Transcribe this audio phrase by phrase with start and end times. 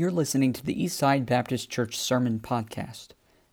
[0.00, 3.08] You're listening to the Eastside Baptist Church Sermon Podcast.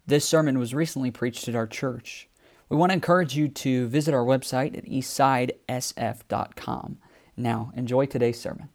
[0.06, 2.30] This sermon was recently preached at our church.
[2.70, 7.00] We want to encourage you to visit our website at eastsidesf.com.
[7.36, 8.70] Now, enjoy today's sermon.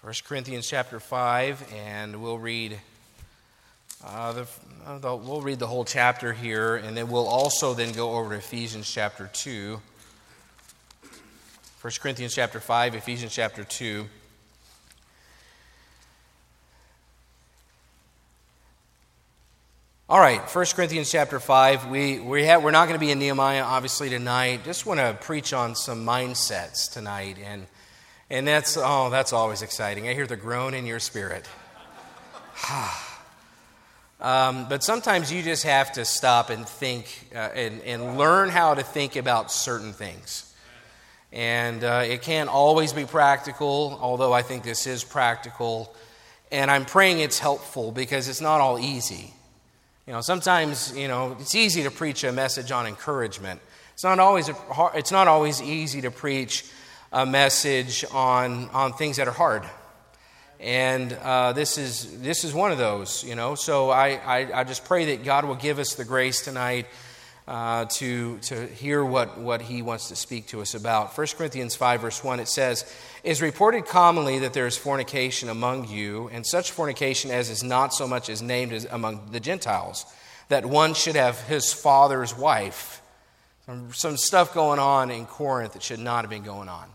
[0.00, 2.80] 1 Corinthians chapter 5, and we'll read
[4.04, 4.48] uh, the,
[4.84, 8.30] uh, the, we'll read the whole chapter here, and then we'll also then go over
[8.30, 9.80] to Ephesians chapter 2.
[11.84, 14.06] 1 Corinthians chapter 5, Ephesians chapter 2.
[20.08, 21.90] All right, 1 Corinthians chapter 5.
[21.90, 24.64] We, we have, we're not going to be in Nehemiah, obviously, tonight.
[24.64, 27.36] Just want to preach on some mindsets tonight.
[27.44, 27.66] And
[28.30, 30.08] and that's, oh, that's always exciting.
[30.08, 31.46] I hear the groan in your spirit.
[34.22, 38.72] um, but sometimes you just have to stop and think uh, and, and learn how
[38.72, 40.50] to think about certain things.
[41.34, 45.92] And uh, it can't always be practical, although I think this is practical.
[46.52, 49.34] And I'm praying it's helpful because it's not all easy.
[50.06, 53.60] You know, sometimes, you know, it's easy to preach a message on encouragement.
[53.94, 54.48] It's not always,
[54.94, 56.70] it's not always easy to preach
[57.12, 59.64] a message on, on things that are hard.
[60.60, 63.56] And uh, this, is, this is one of those, you know.
[63.56, 66.86] So I, I, I, just pray that God will give us the grace tonight
[67.46, 71.16] uh, to, to hear what, what He wants to speak to us about.
[71.16, 72.90] 1 Corinthians 5, verse 1, it says,
[73.22, 77.92] is reported commonly that there is fornication among you, and such fornication as is not
[77.92, 80.06] so much as named as among the Gentiles,
[80.48, 83.02] that one should have his father's wife.
[83.66, 86.88] Some, some stuff going on in Corinth that should not have been going on.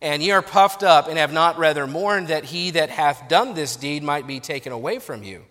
[0.00, 3.54] And ye are puffed up, and have not rather mourned that he that hath done
[3.54, 5.44] this deed might be taken away from you.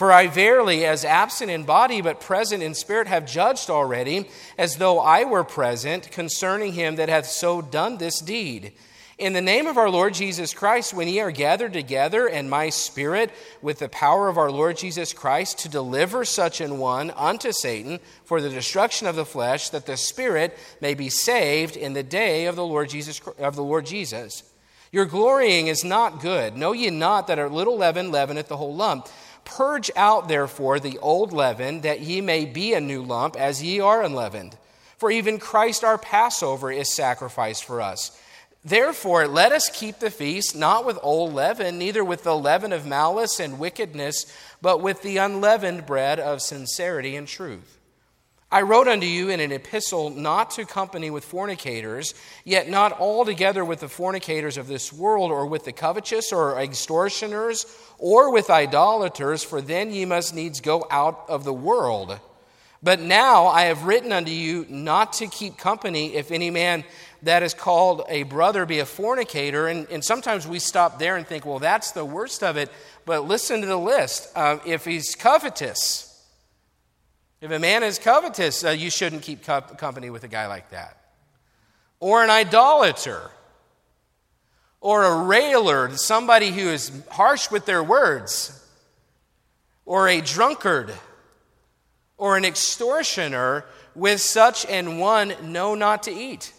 [0.00, 4.76] For I verily, as absent in body but present in spirit, have judged already, as
[4.76, 8.72] though I were present, concerning him that hath so done this deed.
[9.18, 12.70] In the name of our Lord Jesus Christ, when ye are gathered together, and my
[12.70, 17.52] spirit, with the power of our Lord Jesus Christ, to deliver such an one unto
[17.52, 22.02] Satan for the destruction of the flesh, that the spirit may be saved in the
[22.02, 23.20] day of the Lord Jesus.
[23.38, 24.44] Of the Lord Jesus.
[24.92, 26.56] Your glorying is not good.
[26.56, 29.06] Know ye not that a little leaven leaveneth the whole lump?
[29.44, 33.80] Purge out, therefore, the old leaven, that ye may be a new lump, as ye
[33.80, 34.56] are unleavened.
[34.96, 38.16] For even Christ our Passover is sacrificed for us.
[38.62, 42.86] Therefore, let us keep the feast not with old leaven, neither with the leaven of
[42.86, 44.26] malice and wickedness,
[44.60, 47.79] but with the unleavened bread of sincerity and truth.
[48.52, 53.64] I wrote unto you in an epistle not to company with fornicators, yet not altogether
[53.64, 57.64] with the fornicators of this world, or with the covetous, or extortioners,
[57.98, 62.18] or with idolaters, for then ye must needs go out of the world.
[62.82, 66.82] But now I have written unto you not to keep company if any man
[67.22, 69.68] that is called a brother be a fornicator.
[69.68, 72.70] And, and sometimes we stop there and think, well, that's the worst of it.
[73.04, 74.32] But listen to the list.
[74.34, 76.09] Uh, if he's covetous,
[77.40, 80.70] if a man is covetous, uh, you shouldn't keep co- company with a guy like
[80.70, 80.96] that.
[81.98, 83.30] Or an idolater.
[84.80, 88.56] Or a railer, somebody who is harsh with their words.
[89.84, 90.92] Or a drunkard.
[92.18, 93.64] Or an extortioner.
[93.94, 96.52] With such an one, know not to eat.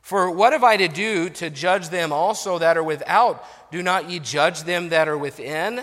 [0.00, 3.44] For what have I to do to judge them also that are without?
[3.72, 5.82] Do not ye judge them that are within?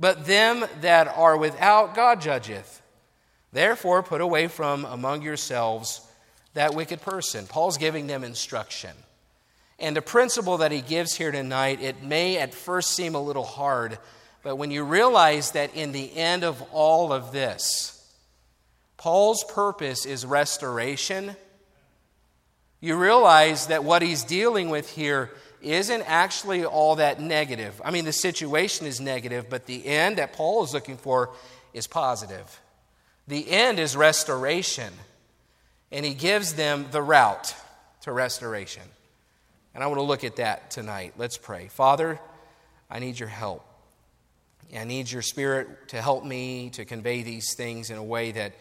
[0.00, 2.80] But them that are without, God judgeth.
[3.54, 6.06] Therefore, put away from among yourselves
[6.52, 7.46] that wicked person.
[7.46, 8.90] Paul's giving them instruction.
[9.78, 13.44] And the principle that he gives here tonight, it may at first seem a little
[13.44, 13.96] hard,
[14.42, 17.90] but when you realize that in the end of all of this,
[18.98, 21.34] Paul's purpose is restoration
[22.84, 25.30] you realize that what he's dealing with here
[25.62, 27.80] isn't actually all that negative.
[27.82, 31.30] I mean, the situation is negative, but the end that Paul is looking for
[31.72, 32.60] is positive.
[33.26, 34.92] The end is restoration,
[35.90, 37.54] and he gives them the route
[38.02, 38.82] to restoration.
[39.74, 41.14] And I want to look at that tonight.
[41.16, 41.68] Let's pray.
[41.68, 42.20] Father,
[42.90, 43.64] I need your help.
[44.76, 48.52] I need your spirit to help me to convey these things in a way that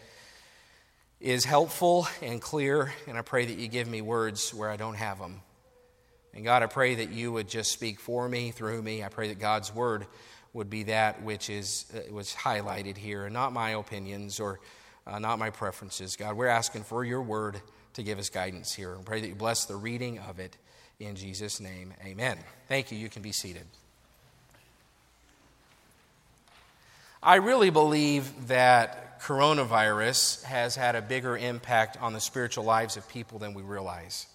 [1.19, 4.95] is helpful and clear, and I pray that you give me words where I don't
[4.95, 5.41] have them.
[6.33, 9.03] And God, I pray that you would just speak for me, through me.
[9.03, 10.05] I pray that God's word
[10.53, 14.59] would be that which is uh, was highlighted here, and not my opinions or
[15.05, 16.15] uh, not my preferences.
[16.15, 17.59] God, we're asking for your word
[17.93, 18.93] to give us guidance here.
[18.93, 20.57] And pray that you bless the reading of it
[20.99, 21.93] in Jesus' name.
[22.05, 22.37] Amen.
[22.67, 22.97] Thank you.
[22.97, 23.65] You can be seated.
[27.21, 33.07] I really believe that coronavirus has had a bigger impact on the spiritual lives of
[33.07, 34.27] people than we realize.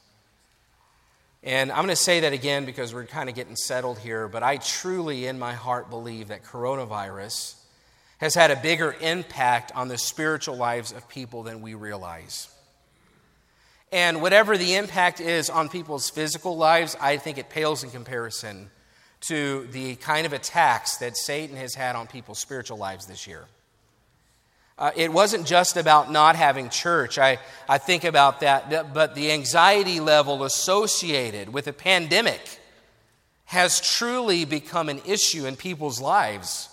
[1.48, 4.42] And I'm going to say that again because we're kind of getting settled here, but
[4.42, 7.54] I truly, in my heart, believe that coronavirus
[8.18, 12.50] has had a bigger impact on the spiritual lives of people than we realize.
[13.90, 18.68] And whatever the impact is on people's physical lives, I think it pales in comparison
[19.28, 23.46] to the kind of attacks that Satan has had on people's spiritual lives this year.
[24.78, 27.19] Uh, it wasn't just about not having church.
[27.19, 27.38] I,
[27.69, 32.40] I think about that, but the anxiety level associated with a pandemic
[33.46, 36.69] has truly become an issue in people's lives.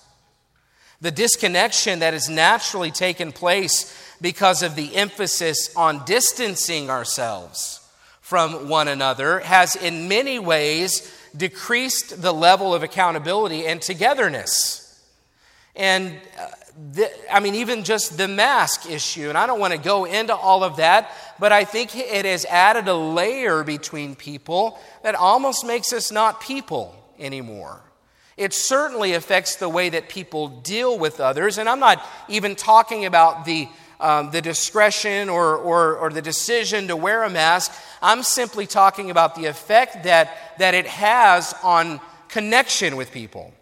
[1.02, 3.92] The disconnection that has naturally taken place
[4.22, 7.81] because of the emphasis on distancing ourselves
[8.22, 14.81] from one another has, in many ways, decreased the level of accountability and togetherness.
[15.75, 16.48] And uh,
[16.94, 20.36] the, I mean, even just the mask issue, and I don't want to go into
[20.36, 25.66] all of that, but I think it has added a layer between people that almost
[25.66, 27.81] makes us not people anymore.
[28.36, 33.06] It certainly affects the way that people deal with others, and I'm not even talking
[33.06, 33.69] about the
[34.00, 37.71] um, the discretion or, or, or the decision to wear a mask.
[38.01, 43.54] I'm simply talking about the effect that, that it has on connection with people.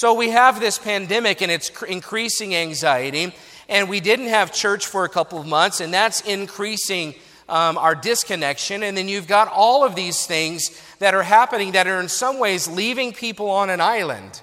[0.00, 3.34] So we have this pandemic and it's increasing anxiety,
[3.68, 7.14] and we didn't have church for a couple of months, and that's increasing
[7.50, 8.82] um, our disconnection.
[8.82, 10.70] And then you've got all of these things
[11.00, 14.40] that are happening that are in some ways leaving people on an island.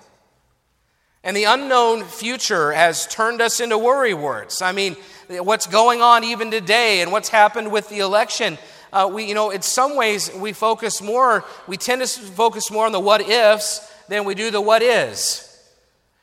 [1.24, 4.62] And the unknown future has turned us into worrywarts.
[4.62, 4.96] I mean,
[5.28, 8.60] what's going on even today and what's happened with the election.
[8.94, 12.86] Uh, we, you know, in some ways, we focus more, we tend to focus more
[12.86, 15.46] on the what ifs than we do the what is.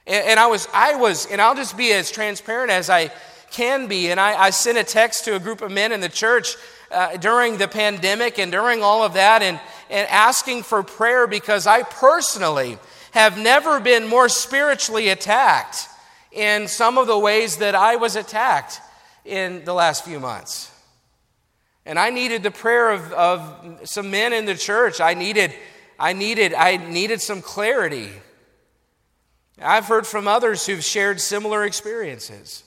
[0.06, 3.10] And, and I was, I was, and I'll just be as transparent as I
[3.50, 4.10] can be.
[4.10, 6.56] And I, I sent a text to a group of men in the church
[6.90, 9.60] uh, during the pandemic and during all of that and,
[9.90, 12.78] and asking for prayer because I personally
[13.12, 15.88] have never been more spiritually attacked
[16.32, 18.80] in some of the ways that I was attacked
[19.24, 20.70] in the last few months.
[21.86, 25.00] And I needed the prayer of, of some men in the church.
[25.00, 25.54] I needed,
[25.98, 28.10] I needed, I needed some clarity.
[29.60, 32.64] I've heard from others who've shared similar experiences.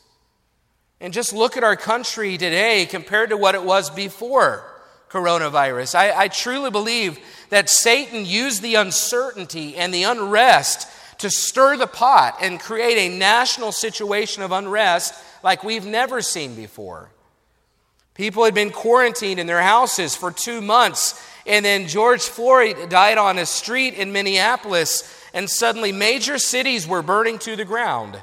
[1.00, 4.64] And just look at our country today compared to what it was before
[5.10, 5.96] coronavirus.
[5.96, 7.20] I, I truly believe
[7.50, 10.88] that Satan used the uncertainty and the unrest
[11.20, 15.14] to stir the pot and create a national situation of unrest
[15.44, 17.10] like we've never seen before.
[18.14, 23.18] People had been quarantined in their houses for two months, and then George Floyd died
[23.18, 28.20] on a street in Minneapolis, and suddenly major cities were burning to the ground.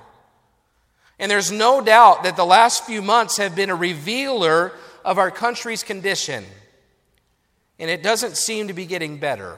[1.20, 4.72] And there's no doubt that the last few months have been a revealer
[5.04, 6.44] of our country's condition
[7.78, 9.56] and it doesn't seem to be getting better.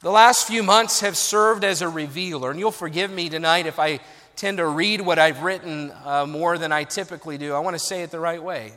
[0.00, 3.78] The last few months have served as a revealer, and you'll forgive me tonight if
[3.78, 4.00] I
[4.34, 7.52] tend to read what I've written uh, more than I typically do.
[7.52, 8.72] I want to say it the right way.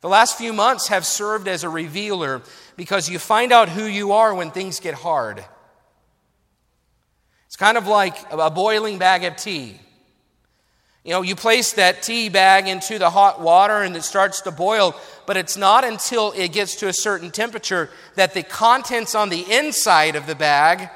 [0.00, 2.42] The last few months have served as a revealer
[2.76, 5.44] because you find out who you are when things get hard.
[7.46, 9.80] It's kind of like a boiling bag of tea.
[11.04, 14.50] You know, you place that tea bag into the hot water and it starts to
[14.50, 14.94] boil,
[15.24, 19.44] but it's not until it gets to a certain temperature that the contents on the
[19.50, 20.90] inside of the bag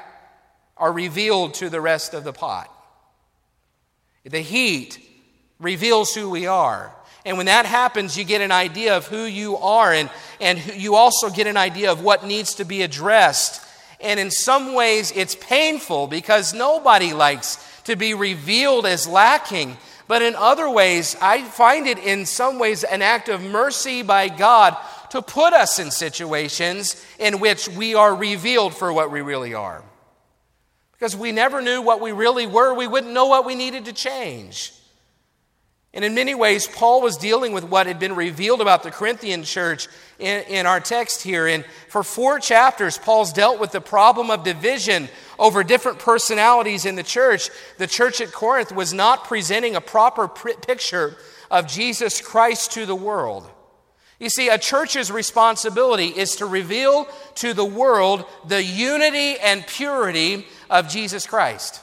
[0.75, 2.69] are revealed to the rest of the pot.
[4.25, 4.99] The heat
[5.59, 6.93] reveals who we are.
[7.25, 10.09] And when that happens, you get an idea of who you are, and,
[10.39, 13.63] and you also get an idea of what needs to be addressed.
[13.99, 19.77] And in some ways, it's painful because nobody likes to be revealed as lacking.
[20.07, 24.27] But in other ways, I find it in some ways an act of mercy by
[24.27, 24.75] God
[25.11, 29.83] to put us in situations in which we are revealed for what we really are.
[30.93, 33.93] Because we never knew what we really were, we wouldn't know what we needed to
[33.93, 34.73] change.
[35.93, 39.43] And in many ways, Paul was dealing with what had been revealed about the Corinthian
[39.43, 41.47] church in, in, our text here.
[41.47, 46.95] And for four chapters, Paul's dealt with the problem of division over different personalities in
[46.95, 47.49] the church.
[47.77, 51.17] The church at Corinth was not presenting a proper picture
[51.49, 53.49] of Jesus Christ to the world.
[54.17, 60.45] You see, a church's responsibility is to reveal to the world the unity and purity
[60.69, 61.81] of Jesus Christ.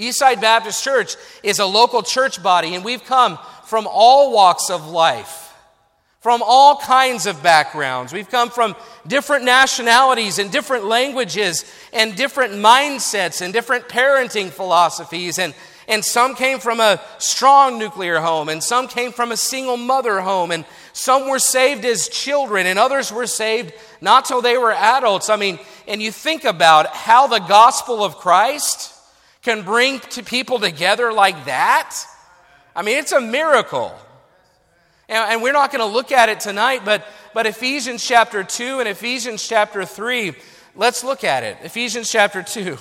[0.00, 4.88] Eastside Baptist Church is a local church body, and we've come from all walks of
[4.88, 5.54] life,
[6.20, 8.12] from all kinds of backgrounds.
[8.12, 8.74] We've come from
[9.06, 15.38] different nationalities and different languages and different mindsets and different parenting philosophies.
[15.38, 15.54] And,
[15.86, 20.20] and some came from a strong nuclear home, and some came from a single mother
[20.20, 20.64] home, and
[20.94, 25.28] some were saved as children, and others were saved not till they were adults.
[25.28, 28.94] I mean, and you think about how the gospel of Christ
[29.42, 31.96] can bring to people together like that.
[32.74, 33.94] I mean, it's a miracle.
[35.08, 37.04] And, and we're not going to look at it tonight, but,
[37.34, 40.34] but Ephesians chapter 2 and Ephesians chapter 3,
[40.76, 41.56] let's look at it.
[41.62, 42.78] Ephesians chapter 2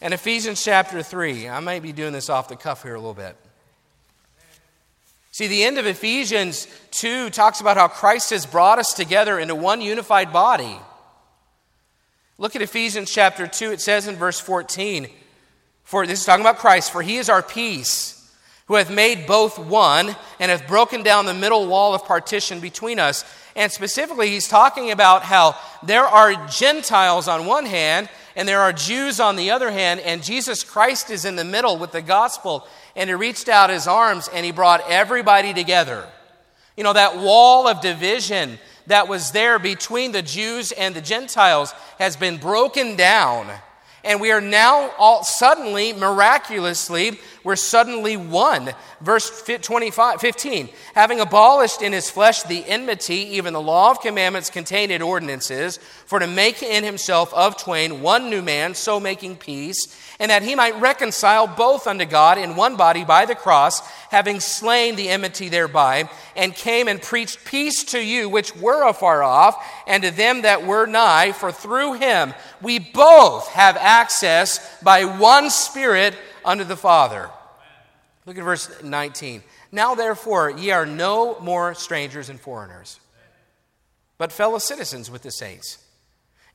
[0.00, 1.48] and Ephesians chapter 3.
[1.48, 3.36] I might be doing this off the cuff here a little bit.
[5.32, 9.54] See, the end of Ephesians 2 talks about how Christ has brought us together into
[9.54, 10.78] one unified body.
[12.38, 13.72] Look at Ephesians chapter 2.
[13.72, 15.08] It says in verse 14,
[15.86, 18.12] for this is talking about Christ, for he is our peace,
[18.66, 22.98] who hath made both one and hath broken down the middle wall of partition between
[22.98, 23.24] us.
[23.54, 28.72] And specifically, he's talking about how there are Gentiles on one hand and there are
[28.72, 32.66] Jews on the other hand, and Jesus Christ is in the middle with the gospel,
[32.94, 36.04] and he reached out his arms and he brought everybody together.
[36.76, 41.72] You know, that wall of division that was there between the Jews and the Gentiles
[41.98, 43.50] has been broken down
[44.06, 48.72] and we are now all suddenly, miraculously, we're suddenly one.
[49.00, 54.48] Verse 25, 15, having abolished in his flesh the enmity, even the law of commandments
[54.48, 59.36] contained in ordinances, for to make in himself of twain one new man, so making
[59.36, 59.76] peace,
[60.20, 64.38] and that he might reconcile both unto God in one body by the cross, having
[64.38, 69.62] slain the enmity thereby, and came and preached peace to you which were afar off,
[69.86, 72.32] and to them that were nigh, for through him
[72.62, 77.28] we both have access by one Spirit unto the Father.
[78.26, 79.42] Look at verse 19.
[79.72, 83.00] Now, therefore, ye are no more strangers and foreigners,
[84.18, 85.78] but fellow citizens with the saints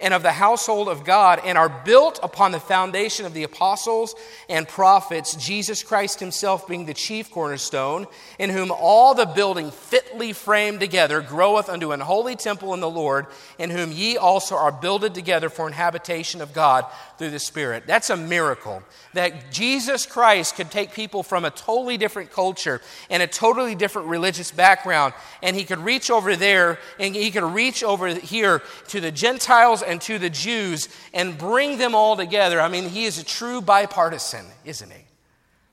[0.02, 4.16] and of the household of God, and are built upon the foundation of the apostles
[4.50, 8.08] and prophets, Jesus Christ himself being the chief cornerstone,
[8.40, 12.90] in whom all the building fitly framed together groweth unto an holy temple in the
[12.90, 13.28] Lord,
[13.60, 16.86] in whom ye also are builded together for an habitation of God
[17.18, 17.84] through the Spirit.
[17.86, 18.84] That's a miracle.
[19.14, 24.08] That Jesus Christ could take people from a totally different culture and a totally different
[24.08, 29.00] religious background, and he could reach over there and he could reach over here to
[29.00, 32.60] the Gentiles and to the Jews and bring them all together.
[32.60, 35.04] I mean, he is a true bipartisan, isn't he?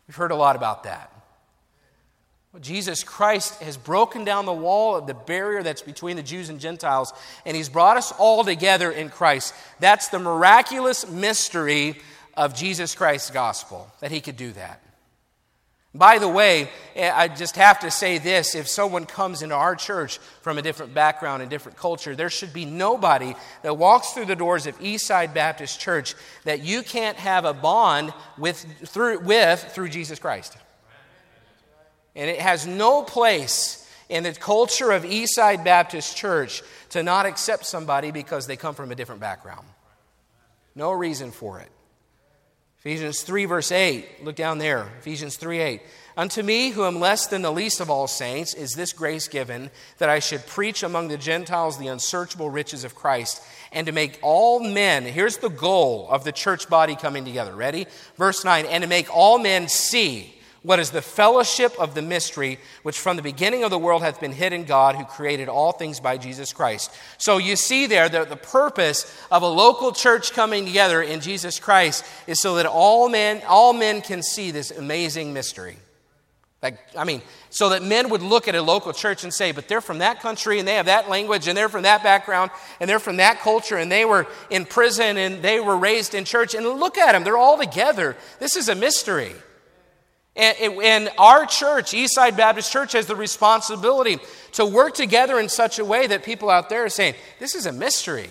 [0.07, 1.13] We've heard a lot about that.
[2.53, 6.49] Well, Jesus Christ has broken down the wall of the barrier that's between the Jews
[6.49, 7.13] and Gentiles,
[7.45, 9.55] and he's brought us all together in Christ.
[9.81, 12.01] That's the miraculous mystery
[12.35, 14.81] of Jesus Christ's gospel, that he could do that.
[15.95, 19.75] By the way, eh, I just have to say this if someone comes into our
[19.75, 24.27] church from a different background and different culture, there should be nobody that walks through
[24.27, 26.15] the doors of Eastside Baptist Church
[26.45, 30.59] that you can't have a bond with through, with, through Jesus Christ.
[32.15, 37.65] And it has no place in the culture of Eastside Baptist Church to not accept
[37.65, 39.67] somebody because they come from a different background.
[40.75, 41.71] No reason for it.
[42.89, 44.25] Ephesians 3, verse 8.
[44.25, 44.89] Look down there.
[45.01, 45.83] Ephesians 3 8.
[46.17, 49.71] Unto me, who am less than the least of all saints, is this grace given
[49.99, 53.43] that I should preach among the Gentiles the unsearchable riches of Christ,
[53.73, 57.55] and to make all men, here's the goal of the church body coming together.
[57.55, 57.87] Ready?
[58.17, 58.65] Verse 9.
[58.65, 60.38] And to make all men see
[60.69, 64.21] what is the fellowship of the mystery which from the beginning of the world hath
[64.21, 66.95] been hid in God who created all things by Jesus Christ.
[67.17, 71.59] So you see there that the purpose of a local church coming together in Jesus
[71.59, 75.79] Christ is so that all men, all men can see this amazing mystery.
[76.63, 79.69] Like, I mean, so that men would look at a local church and say, but
[79.69, 82.91] they're from that country and they have that language and they're from that background and
[82.91, 86.53] they're from that culture and they were in prison and they were raised in church.
[86.53, 88.19] And look at them, they're all together.
[88.39, 89.33] This is a mystery.
[90.39, 94.19] And, and our church, Eastside Baptist Church, has the responsibility
[94.53, 97.67] to work together in such a way that people out there are saying, This is
[97.67, 98.31] a mystery.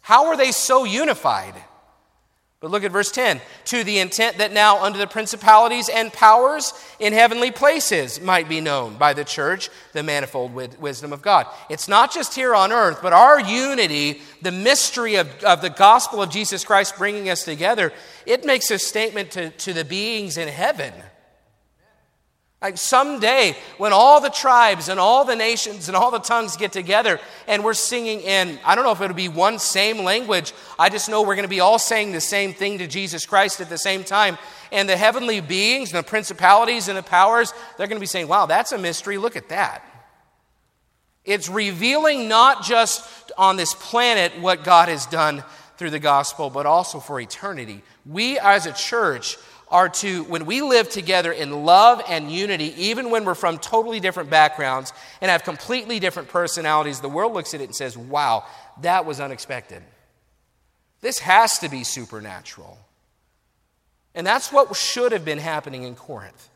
[0.00, 1.54] How are they so unified?
[2.64, 6.72] But look at verse 10 to the intent that now under the principalities and powers
[6.98, 11.46] in heavenly places might be known by the church the manifold wisdom of God.
[11.68, 16.22] It's not just here on earth, but our unity, the mystery of, of the gospel
[16.22, 17.92] of Jesus Christ bringing us together,
[18.24, 20.94] it makes a statement to, to the beings in heaven.
[22.64, 26.72] Like someday, when all the tribes and all the nations and all the tongues get
[26.72, 30.54] together and we're singing in, I don't know if it'll be one same language.
[30.78, 33.60] I just know we're going to be all saying the same thing to Jesus Christ
[33.60, 34.38] at the same time.
[34.72, 38.28] And the heavenly beings and the principalities and the powers, they're going to be saying,
[38.28, 39.18] wow, that's a mystery.
[39.18, 39.84] Look at that.
[41.22, 45.44] It's revealing not just on this planet what God has done
[45.76, 47.82] through the gospel, but also for eternity.
[48.06, 49.36] We as a church
[49.74, 53.98] are to, when we live together in love and unity, even when we're from totally
[53.98, 58.44] different backgrounds and have completely different personalities, the world looks at it and says, wow,
[58.82, 59.82] that was unexpected.
[61.00, 62.78] This has to be supernatural.
[64.14, 66.48] And that's what should have been happening in Corinth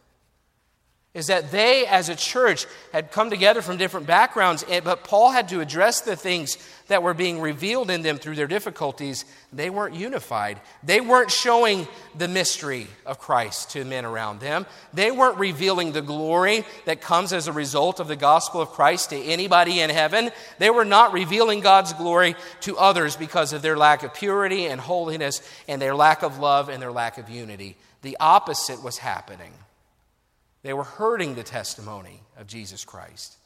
[1.14, 5.48] is that they, as a church, had come together from different backgrounds, but Paul had
[5.48, 9.24] to address the things that were being revealed in them through their difficulties.
[9.52, 10.60] They weren't unified.
[10.82, 14.66] They weren't showing the mystery of Christ to men around them.
[14.92, 19.10] They weren't revealing the glory that comes as a result of the gospel of Christ
[19.10, 20.30] to anybody in heaven.
[20.58, 24.80] They were not revealing God's glory to others because of their lack of purity and
[24.80, 27.76] holiness and their lack of love and their lack of unity.
[28.02, 29.52] The opposite was happening.
[30.68, 33.38] They were hurting the testimony of Jesus Christ.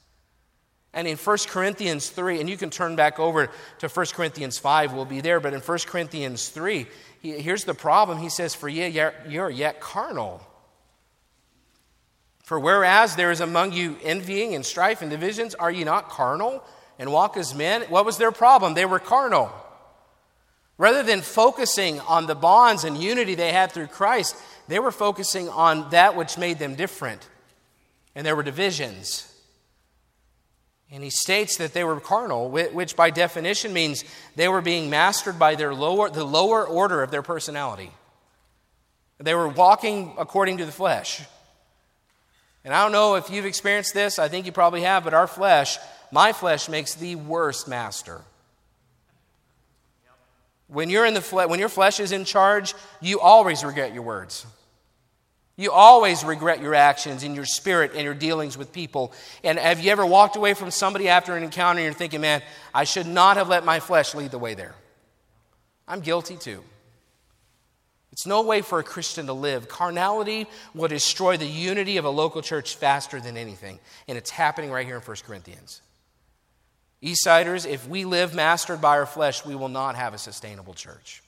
[0.93, 3.49] And in 1 Corinthians 3, and you can turn back over
[3.79, 6.85] to 1 Corinthians 5, we'll be there, but in 1 Corinthians 3,
[7.21, 8.19] he, here's the problem.
[8.19, 8.89] He says, For ye,
[9.29, 10.43] you're yet carnal.
[12.43, 16.65] For whereas there is among you envying and strife and divisions, are ye not carnal
[16.99, 17.83] and walk as men?
[17.83, 18.75] What was their problem?
[18.75, 19.53] They were carnal.
[20.77, 24.35] Rather than focusing on the bonds and unity they had through Christ,
[24.69, 27.29] they were focusing on that which made them different.
[28.15, 29.29] And there were divisions.
[30.91, 34.05] And he states that they were carnal, which by definition means
[34.37, 37.91] they were being mastered by their lower, the lower order of their personality.
[39.19, 41.23] They were walking according to the flesh.
[42.65, 45.27] And I don't know if you've experienced this, I think you probably have, but our
[45.27, 45.79] flesh,
[46.11, 48.21] my flesh, makes the worst master.
[50.73, 54.03] When, you're in the fle- when your flesh is in charge, you always regret your
[54.03, 54.47] words.
[55.57, 59.13] You always regret your actions and your spirit and your dealings with people.
[59.45, 62.43] And have you ever walked away from somebody after an encounter and you're thinking, man,
[62.73, 64.75] I should not have let my flesh lead the way there?
[65.87, 66.65] I'm guilty too.
[68.13, 69.69] It's no way for a Christian to live.
[69.69, 73.79] Carnality will destroy the unity of a local church faster than anything.
[74.09, 75.83] And it's happening right here in 1 Corinthians.
[77.03, 81.23] Eastsiders, if we live mastered by our flesh, we will not have a sustainable church.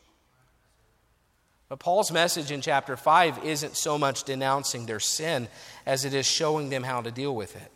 [1.68, 5.48] But Paul's message in chapter 5 isn't so much denouncing their sin
[5.87, 7.72] as it is showing them how to deal with it.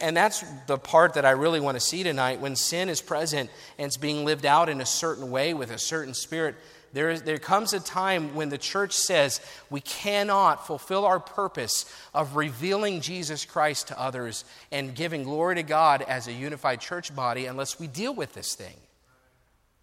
[0.00, 2.40] And that's the part that I really want to see tonight.
[2.40, 5.78] When sin is present and it's being lived out in a certain way with a
[5.78, 6.56] certain spirit,
[6.92, 11.84] there, is, there comes a time when the church says we cannot fulfill our purpose
[12.12, 17.14] of revealing Jesus Christ to others and giving glory to God as a unified church
[17.14, 18.74] body unless we deal with this thing.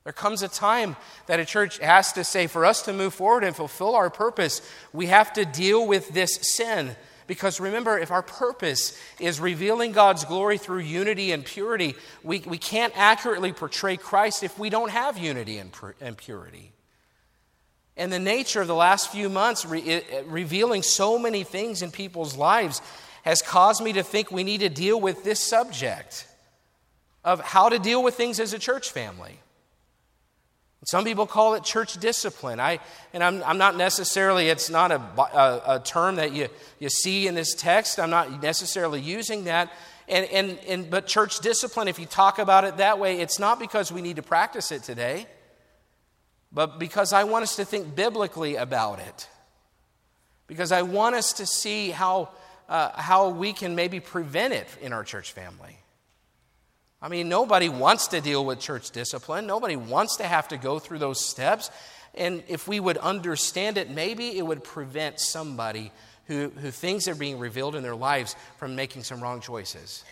[0.03, 0.95] There comes a time
[1.27, 4.61] that a church has to say, for us to move forward and fulfill our purpose,
[4.93, 6.95] we have to deal with this sin.
[7.27, 12.57] Because remember, if our purpose is revealing God's glory through unity and purity, we, we
[12.57, 16.71] can't accurately portray Christ if we don't have unity and, and purity.
[17.97, 22.37] And the nature of the last few months, re- revealing so many things in people's
[22.37, 22.81] lives,
[23.23, 26.27] has caused me to think we need to deal with this subject
[27.25, 29.39] of how to deal with things as a church family.
[30.85, 32.61] Some people call it church discipline.
[32.61, 32.79] I,
[33.11, 36.47] and I'm, I'm not necessarily, it's not a, a, a, term that you,
[36.79, 37.99] you see in this text.
[37.99, 39.73] I'm not necessarily using that.
[40.07, 43.59] And, and, and, but church discipline, if you talk about it that way, it's not
[43.59, 45.25] because we need to practice it today,
[46.57, 49.29] but because I want us to think biblically about it.
[50.47, 52.29] Because I want us to see how,
[52.67, 55.77] uh, how we can maybe prevent it in our church family.
[56.99, 59.45] I mean, nobody wants to deal with church discipline.
[59.45, 61.69] Nobody wants to have to go through those steps.
[62.15, 65.91] And if we would understand it, maybe it would prevent somebody
[66.25, 70.03] who, who things are being revealed in their lives from making some wrong choices.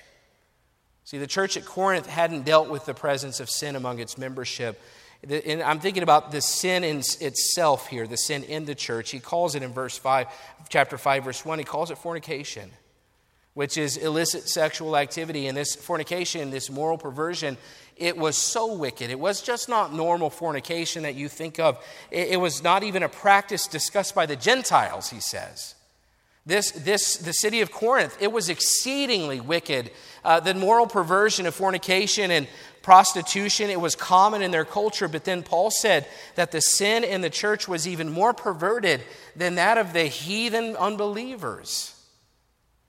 [1.06, 4.80] See, the church at Corinth hadn't dealt with the presence of sin among its membership.
[5.30, 9.12] And I'm thinking about the sin in itself here, the sin in the church.
[9.12, 10.28] He calls it in verse 5,
[10.70, 12.72] chapter 5, verse 1, he calls it fornication
[13.56, 15.48] which is illicit sexual activity.
[15.48, 17.58] And this fornication, this moral perversion,
[17.98, 19.10] it was so wicked.
[19.10, 21.84] It was just not normal fornication that you think of.
[22.12, 25.74] It, was not even a practice discussed by the Gentiles, he says.
[26.48, 29.90] This, this, the city of Corinth, it was exceedingly wicked.
[30.24, 32.48] Uh, the moral perversion of fornication and
[32.84, 35.08] prostitution, it was common in their culture.
[35.08, 39.02] But then Paul said that the sin in the church was even more perverted
[39.36, 41.92] than that of the heathen unbelievers.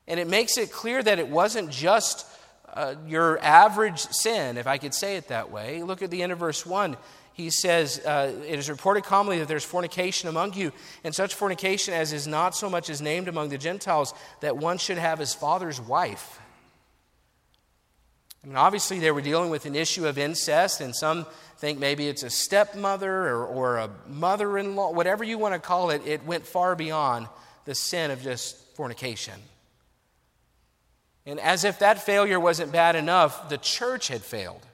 [0.06, 2.26] And it makes it clear that it wasn't just
[2.74, 5.82] uh, your average sin, if I could say it that way.
[5.82, 6.94] Look at the end of verse 1.
[7.36, 10.72] He says, uh, It is reported commonly that there's fornication among you,
[11.04, 14.78] and such fornication as is not so much as named among the Gentiles, that one
[14.78, 16.40] should have his father's wife.
[18.42, 21.26] I mean, obviously, they were dealing with an issue of incest, and some
[21.58, 25.60] think maybe it's a stepmother or, or a mother in law, whatever you want to
[25.60, 27.28] call it, it went far beyond
[27.66, 29.34] the sin of just fornication.
[31.26, 34.64] And as if that failure wasn't bad enough, the church had failed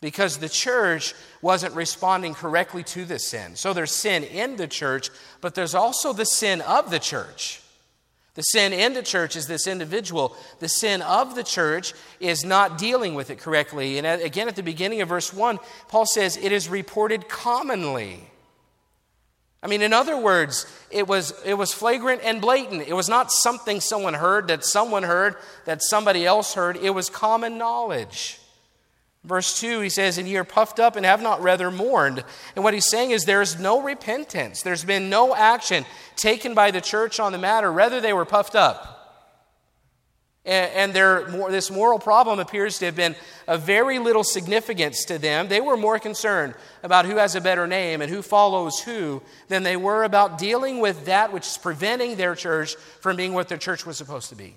[0.00, 3.56] because the church wasn't responding correctly to the sin.
[3.56, 7.62] So there's sin in the church, but there's also the sin of the church.
[8.34, 10.36] The sin in the church is this individual.
[10.60, 13.98] The sin of the church is not dealing with it correctly.
[13.98, 15.58] And again, at the beginning of verse 1,
[15.88, 18.30] Paul says, It is reported commonly.
[19.60, 22.86] I mean, in other words, it was, it was flagrant and blatant.
[22.86, 25.34] It was not something someone heard that someone heard
[25.64, 26.76] that somebody else heard.
[26.76, 28.38] It was common knowledge.
[29.24, 32.24] Verse 2, he says, And ye are puffed up and have not rather mourned.
[32.54, 34.62] And what he's saying is there is no repentance.
[34.62, 35.84] There's been no action
[36.16, 37.70] taken by the church on the matter.
[37.70, 38.94] Rather, they were puffed up.
[40.44, 45.48] And, and this moral problem appears to have been of very little significance to them.
[45.48, 49.62] They were more concerned about who has a better name and who follows who than
[49.62, 53.58] they were about dealing with that which is preventing their church from being what their
[53.58, 54.56] church was supposed to be.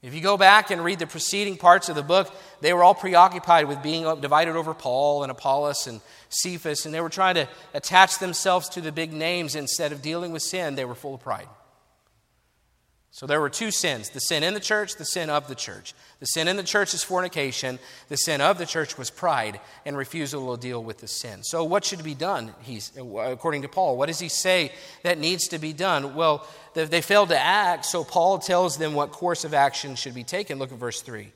[0.00, 2.94] If you go back and read the preceding parts of the book, they were all
[2.94, 7.48] preoccupied with being divided over Paul and Apollos and Cephas, and they were trying to
[7.74, 10.76] attach themselves to the big names instead of dealing with sin.
[10.76, 11.48] They were full of pride.
[13.18, 15.92] So there were two sins the sin in the church, the sin of the church.
[16.20, 17.80] The sin in the church is fornication.
[18.08, 21.42] The sin of the church was pride and refusal to deal with the sin.
[21.42, 23.96] So, what should be done, he's, according to Paul?
[23.96, 24.70] What does he say
[25.02, 26.14] that needs to be done?
[26.14, 30.22] Well, they failed to act, so Paul tells them what course of action should be
[30.22, 30.60] taken.
[30.60, 31.32] Look at verse 3.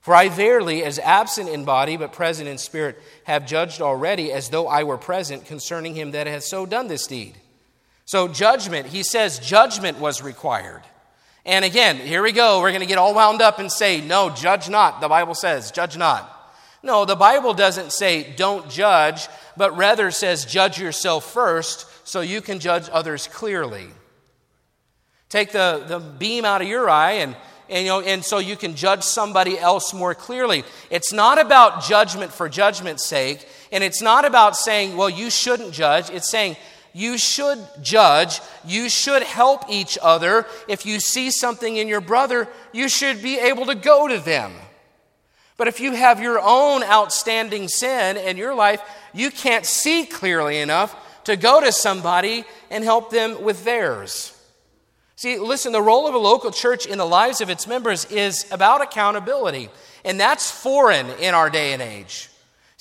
[0.00, 4.48] For I verily, as absent in body but present in spirit, have judged already as
[4.48, 7.36] though I were present concerning him that hath so done this deed.
[8.04, 10.82] So, judgment, he says, judgment was required.
[11.46, 12.60] And again, here we go.
[12.60, 15.00] We're going to get all wound up and say, no, judge not.
[15.00, 16.30] The Bible says, judge not.
[16.82, 22.40] No, the Bible doesn't say don't judge, but rather says judge yourself first so you
[22.40, 23.86] can judge others clearly.
[25.28, 27.36] Take the, the beam out of your eye and,
[27.68, 30.64] and, you know, and so you can judge somebody else more clearly.
[30.90, 35.72] It's not about judgment for judgment's sake, and it's not about saying, well, you shouldn't
[35.72, 36.10] judge.
[36.10, 36.56] It's saying,
[36.94, 38.40] you should judge.
[38.64, 40.46] You should help each other.
[40.68, 44.52] If you see something in your brother, you should be able to go to them.
[45.56, 48.80] But if you have your own outstanding sin in your life,
[49.12, 54.30] you can't see clearly enough to go to somebody and help them with theirs.
[55.16, 58.50] See, listen, the role of a local church in the lives of its members is
[58.52, 59.68] about accountability,
[60.04, 62.28] and that's foreign in our day and age.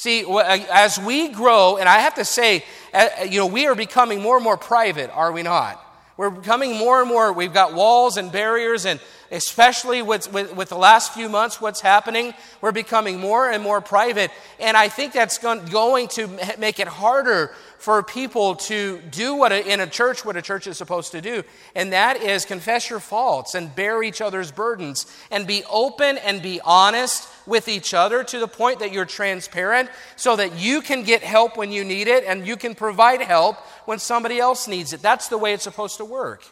[0.04, 3.68] See, uh, as we grow, and I have to say, uh, uh, you know, we
[3.68, 5.82] are becoming more and more private, are we not?
[6.18, 9.00] We're becoming more and more, we've got walls and barriers, and
[9.32, 13.80] especially with, with, with, the last few months, what's happening, we're becoming more and more
[13.80, 14.30] private.
[14.60, 16.28] And I think that's going to
[16.60, 20.68] make it harder for people to do what a, in a church what a church
[20.68, 21.44] is supposed to do,
[21.76, 26.42] and that is confess your faults and bear each other's burdens and be open and
[26.42, 31.04] be honest with each other to the point that you're transparent so that you can
[31.04, 34.94] get help when you need it and you can provide help when somebody else needs
[34.94, 35.02] it.
[35.02, 36.44] That's the way it's supposed to work.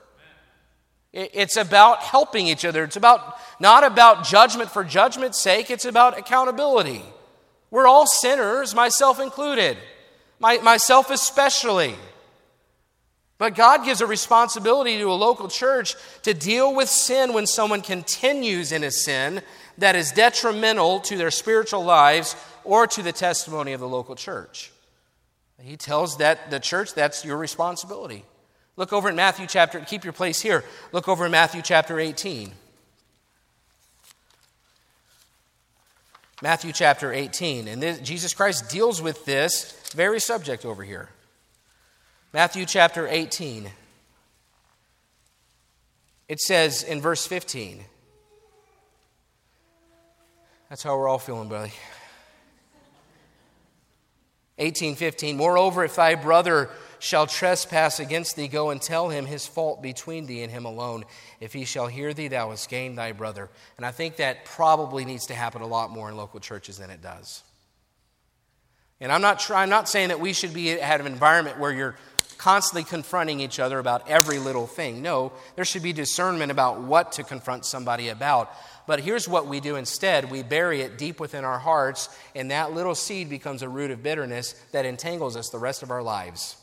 [1.13, 2.83] It's about helping each other.
[2.83, 7.03] It's about not about judgment for judgment's sake, it's about accountability.
[7.69, 9.77] We're all sinners, myself included
[10.41, 11.95] my, myself especially.
[13.37, 17.81] But God gives a responsibility to a local church to deal with sin when someone
[17.81, 19.41] continues in a sin
[19.77, 24.71] that is detrimental to their spiritual lives or to the testimony of the local church.
[25.61, 28.25] He tells that the church that's your responsibility.
[28.77, 30.63] Look over in Matthew chapter, keep your place here.
[30.91, 32.51] Look over in Matthew chapter 18.
[36.41, 37.67] Matthew chapter 18.
[37.67, 41.09] And this, Jesus Christ deals with this very subject over here.
[42.33, 43.69] Matthew chapter 18.
[46.27, 47.83] It says in verse 15.
[50.71, 51.73] That's how we're all feeling, buddy.
[54.55, 59.81] 1815 Moreover, if thy brother shall trespass against thee, go and tell him his fault
[59.81, 61.03] between thee and him alone.
[61.41, 63.49] If he shall hear thee, thou hast gained thy brother.
[63.75, 66.89] And I think that probably needs to happen a lot more in local churches than
[66.89, 67.43] it does.
[69.01, 71.73] And I'm not, try, I'm not saying that we should be at an environment where
[71.73, 71.97] you're
[72.37, 75.01] constantly confronting each other about every little thing.
[75.01, 78.51] No, there should be discernment about what to confront somebody about.
[78.91, 82.73] But here's what we do instead we bury it deep within our hearts, and that
[82.73, 86.57] little seed becomes a root of bitterness that entangles us the rest of our lives.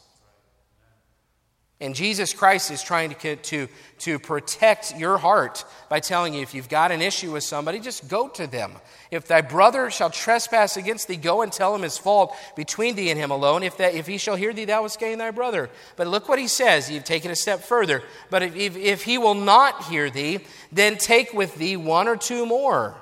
[1.80, 3.68] And Jesus Christ is trying to, to,
[4.00, 8.08] to protect your heart by telling you if you've got an issue with somebody, just
[8.08, 8.72] go to them.
[9.12, 13.10] If thy brother shall trespass against thee, go and tell him his fault between thee
[13.10, 13.62] and him alone.
[13.62, 15.70] If, that, if he shall hear thee, thou hast gained thy brother.
[15.94, 16.90] But look what he says.
[16.90, 18.02] You've taken a step further.
[18.28, 20.40] But if, if, if he will not hear thee,
[20.72, 22.96] then take with thee one or two more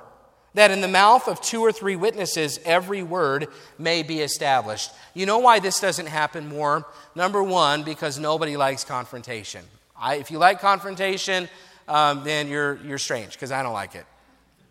[0.57, 4.91] that in the mouth of two or three witnesses every word may be established.
[5.13, 6.85] You know why this doesn't happen more?
[7.13, 9.63] Number one, because nobody likes confrontation.
[9.95, 11.47] I, if you like confrontation,
[11.87, 14.05] um, then you're, you're strange because I don't like it.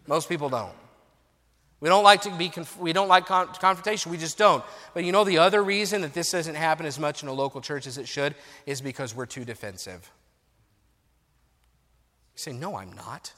[0.08, 0.74] Most people don't.
[1.78, 4.10] We don't like to be conf- we don't like con- confrontation.
[4.10, 4.64] We just don't.
[4.92, 7.60] But you know the other reason that this doesn't happen as much in a local
[7.60, 10.10] church as it should is because we're too defensive.
[12.34, 13.32] You say, "No, I'm not."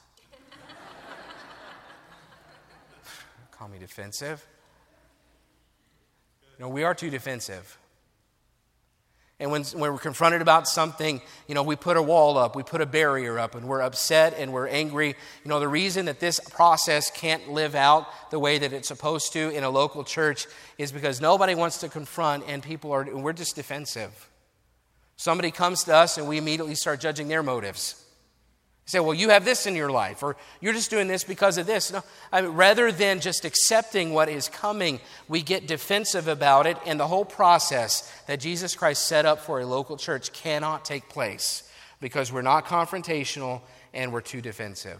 [3.59, 4.47] Call me defensive.
[6.59, 7.77] No, we are too defensive.
[9.37, 12.63] And when, when, we're confronted about something, you know, we put a wall up, we
[12.63, 15.09] put a barrier up, and we're upset and we're angry.
[15.09, 19.33] You know, the reason that this process can't live out the way that it's supposed
[19.33, 23.33] to in a local church is because nobody wants to confront, and people are, we're
[23.33, 24.29] just defensive.
[25.17, 28.05] Somebody comes to us, and we immediately start judging their motives
[28.89, 31.67] say, well, you have this in your life, or you're just doing this because of
[31.67, 31.91] this.
[31.91, 36.77] No, I mean, rather than just accepting what is coming, we get defensive about it,
[36.85, 41.07] and the whole process that Jesus Christ set up for a local church cannot take
[41.07, 41.69] place
[42.01, 43.61] because we're not confrontational
[43.93, 44.99] and we're too defensive.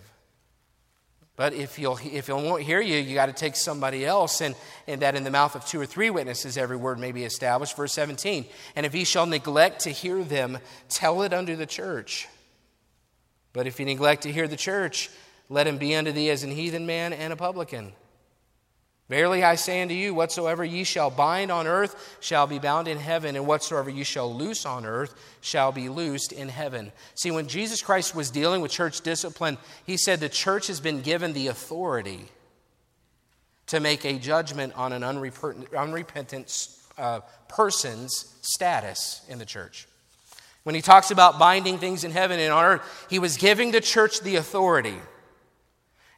[1.36, 4.56] But if you'll if he won't hear you, you got to take somebody else, and,
[4.88, 7.78] and that in the mouth of two or three witnesses every word may be established.
[7.78, 8.46] Verse 17.
[8.76, 10.58] And if he shall neglect to hear them,
[10.90, 12.28] tell it unto the church.
[13.54, 15.10] But if you neglect to hear the church,
[15.50, 17.94] let him be unto thee as an heathen man and a publican.
[19.10, 23.00] Verily I say unto you, whatsoever ye shall bind on earth shall be bound in
[23.00, 26.92] heaven, and whatsoever ye shall loose on earth shall be loosed in heaven.
[27.16, 31.02] See, when Jesus Christ was dealing with church discipline, he said the church has been
[31.02, 32.28] given the authority
[33.66, 36.68] to make a judgment on an unrepentant
[37.00, 39.88] uh, person's status in the church.
[40.64, 43.82] When he talks about binding things in heaven and on earth, he was giving the
[43.82, 44.98] church the authority.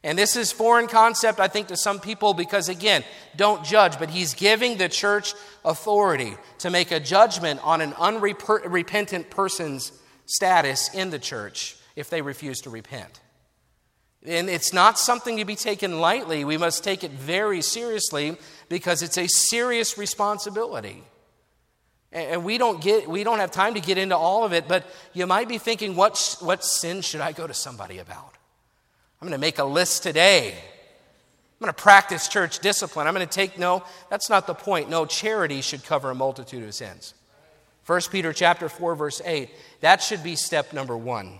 [0.04, 3.04] And this is foreign concept, I think, to some people because, again,
[3.36, 9.30] don't judge, but he's giving the church authority to make a judgment on an unrepentant
[9.30, 9.92] person's
[10.26, 13.20] status in the church if they refuse to repent.
[14.26, 16.44] And it's not something to be taken lightly.
[16.44, 18.36] We must take it very seriously
[18.68, 21.04] because it's a serious responsibility.
[22.12, 24.84] And we don't, get, we don't have time to get into all of it, but
[25.14, 28.34] you might be thinking, what, what sin should I go to somebody about?
[29.20, 30.50] I'm going to make a list today.
[30.52, 33.06] I'm going to practice church discipline.
[33.06, 34.90] I'm going to take, no, that's not the point.
[34.90, 37.14] No, charity should cover a multitude of sins.
[37.86, 39.48] 1 Peter chapter 4, verse 8.
[39.80, 41.38] That should be step number one.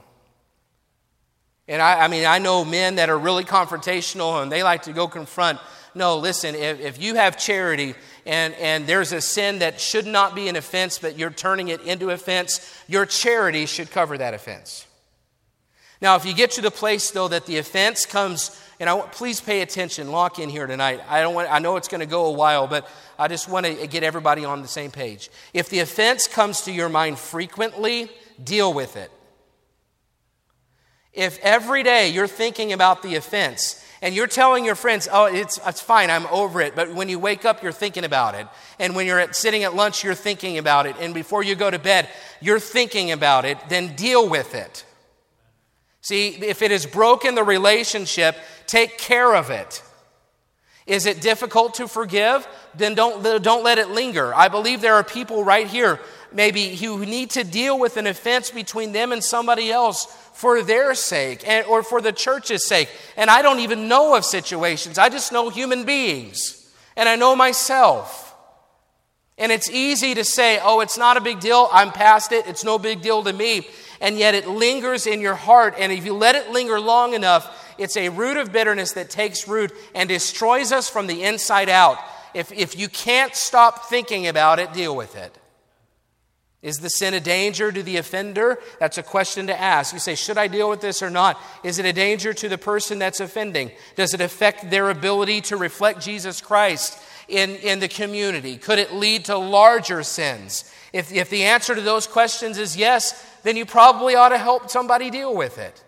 [1.68, 4.92] And I, I mean, I know men that are really confrontational and they like to
[4.92, 5.58] go confront.
[5.94, 10.34] No, listen, if, if you have charity, and, and there's a sin that should not
[10.34, 14.86] be an offense, but you're turning it into offense, your charity should cover that offense.
[16.00, 19.12] Now, if you get to the place, though, that the offense comes, and I want,
[19.12, 21.00] please pay attention, lock in here tonight.
[21.08, 23.66] I, don't want, I know it's going to go a while, but I just want
[23.66, 25.30] to get everybody on the same page.
[25.54, 28.10] If the offense comes to your mind frequently,
[28.42, 29.12] deal with it.
[31.12, 35.60] If every day you're thinking about the offense, and you're telling your friends, oh, it's,
[35.64, 36.74] it's fine, I'm over it.
[36.74, 38.48] But when you wake up, you're thinking about it.
[38.80, 40.96] And when you're at, sitting at lunch, you're thinking about it.
[40.98, 42.08] And before you go to bed,
[42.40, 43.58] you're thinking about it.
[43.68, 44.84] Then deal with it.
[46.00, 48.36] See, if it has broken the relationship,
[48.66, 49.84] take care of it.
[50.84, 52.46] Is it difficult to forgive?
[52.74, 54.34] Then don't, don't let it linger.
[54.34, 56.00] I believe there are people right here,
[56.34, 60.94] maybe, who need to deal with an offense between them and somebody else for their
[60.94, 62.88] sake and, or for the church's sake.
[63.16, 66.58] And I don't even know of situations, I just know human beings.
[66.96, 68.34] And I know myself.
[69.38, 71.68] And it's easy to say, oh, it's not a big deal.
[71.72, 72.46] I'm past it.
[72.46, 73.66] It's no big deal to me.
[74.00, 75.74] And yet it lingers in your heart.
[75.78, 79.48] And if you let it linger long enough, it's a root of bitterness that takes
[79.48, 81.98] root and destroys us from the inside out.
[82.34, 85.36] If, if you can't stop thinking about it, deal with it.
[86.62, 88.60] Is the sin a danger to the offender?
[88.78, 89.92] That's a question to ask.
[89.92, 91.40] You say, should I deal with this or not?
[91.64, 93.72] Is it a danger to the person that's offending?
[93.96, 98.58] Does it affect their ability to reflect Jesus Christ in, in the community?
[98.58, 100.72] Could it lead to larger sins?
[100.92, 104.70] If, if the answer to those questions is yes, then you probably ought to help
[104.70, 105.82] somebody deal with it.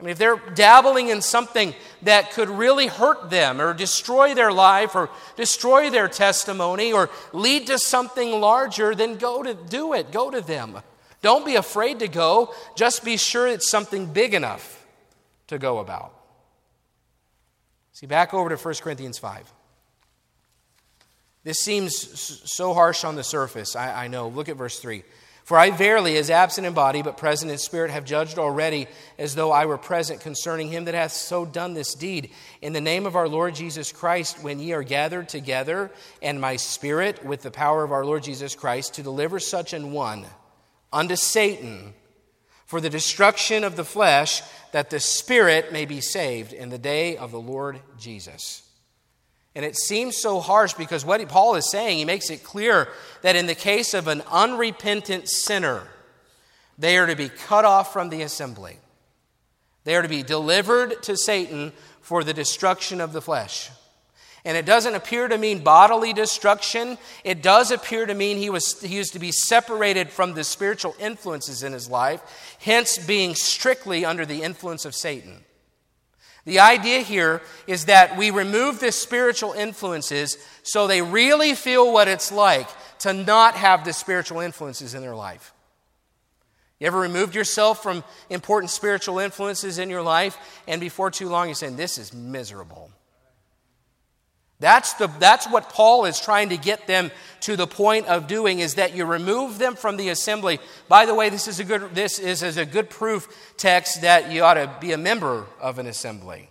[0.00, 4.52] I mean, if they're dabbling in something that could really hurt them or destroy their
[4.52, 10.12] life or destroy their testimony or lead to something larger, then go to do it.
[10.12, 10.80] Go to them.
[11.20, 14.86] Don't be afraid to go, just be sure it's something big enough
[15.48, 16.14] to go about.
[17.92, 19.52] See, back over to 1 Corinthians 5.
[21.42, 24.28] This seems so harsh on the surface, I, I know.
[24.28, 25.02] Look at verse 3.
[25.48, 29.34] For I verily, as absent in body, but present in spirit, have judged already as
[29.34, 32.32] though I were present concerning him that hath so done this deed.
[32.60, 36.56] In the name of our Lord Jesus Christ, when ye are gathered together, and my
[36.56, 40.26] spirit with the power of our Lord Jesus Christ, to deliver such an one
[40.92, 41.94] unto Satan
[42.66, 47.16] for the destruction of the flesh, that the spirit may be saved in the day
[47.16, 48.67] of the Lord Jesus.
[49.58, 52.86] And it seems so harsh because what Paul is saying, he makes it clear
[53.22, 55.82] that in the case of an unrepentant sinner,
[56.78, 58.78] they are to be cut off from the assembly.
[59.82, 63.68] They are to be delivered to Satan for the destruction of the flesh.
[64.44, 66.96] And it doesn't appear to mean bodily destruction.
[67.24, 70.94] It does appear to mean he was, he was to be separated from the spiritual
[71.00, 72.22] influences in his life,
[72.60, 75.40] hence being strictly under the influence of Satan.
[76.48, 82.08] The idea here is that we remove the spiritual influences so they really feel what
[82.08, 85.52] it's like to not have the spiritual influences in their life.
[86.80, 91.48] You ever removed yourself from important spiritual influences in your life, and before too long
[91.48, 92.90] you're saying, This is miserable.
[94.60, 98.58] That's, the, that's what Paul is trying to get them to the point of doing
[98.58, 100.58] is that you remove them from the assembly.
[100.88, 104.32] By the way, this is a good, this is, is a good proof text that
[104.32, 106.48] you ought to be a member of an assembly.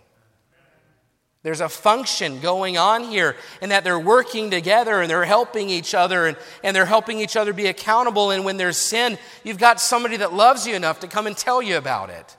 [1.42, 5.94] There's a function going on here, and that they're working together and they're helping each
[5.94, 8.30] other and, and they're helping each other be accountable.
[8.30, 11.62] And when there's sin, you've got somebody that loves you enough to come and tell
[11.62, 12.36] you about it.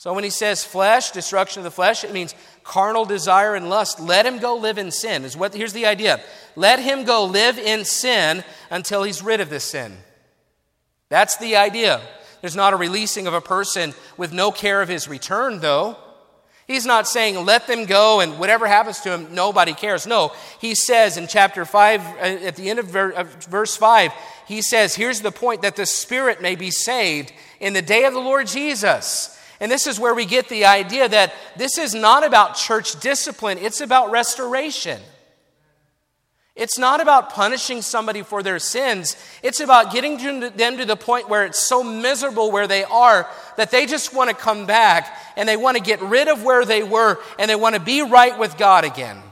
[0.00, 2.34] So when he says flesh, destruction of the flesh, it means
[2.64, 4.00] carnal desire and lust.
[4.00, 5.26] Let him go live in sin.
[5.26, 6.22] Is what here's the idea.
[6.56, 9.94] Let him go live in sin until he's rid of this sin.
[11.10, 12.00] That's the idea.
[12.40, 15.98] There's not a releasing of a person with no care of his return, though.
[16.66, 20.06] He's not saying let them go and whatever happens to him, nobody cares.
[20.06, 20.32] No,
[20.62, 24.12] he says in chapter 5, uh, at the end of verse 5,
[24.48, 28.14] he says, Here's the point that the Spirit may be saved in the day of
[28.14, 29.36] the Lord Jesus.
[29.60, 33.58] And this is where we get the idea that this is not about church discipline,
[33.58, 35.00] it's about restoration.
[36.56, 39.16] It's not about punishing somebody for their sins.
[39.42, 40.18] It's about getting
[40.56, 44.28] them to the point where it's so miserable where they are that they just want
[44.28, 47.56] to come back and they want to get rid of where they were and they
[47.56, 49.22] want to be right with God again.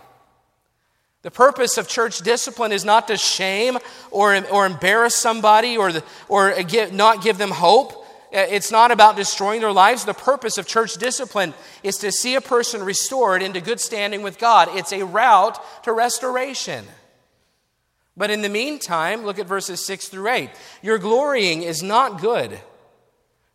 [1.22, 3.76] The purpose of church discipline is not to shame
[4.10, 7.97] or, or embarrass somebody or, the, or give, not give them hope.
[8.32, 10.04] Uh, it's not about destroying their lives.
[10.04, 14.38] The purpose of church discipline is to see a person restored into good standing with
[14.38, 14.68] God.
[14.72, 16.84] It's a route to restoration.
[18.16, 20.50] But in the meantime, look at verses 6 through 8.
[20.82, 22.60] Your glorying is not good.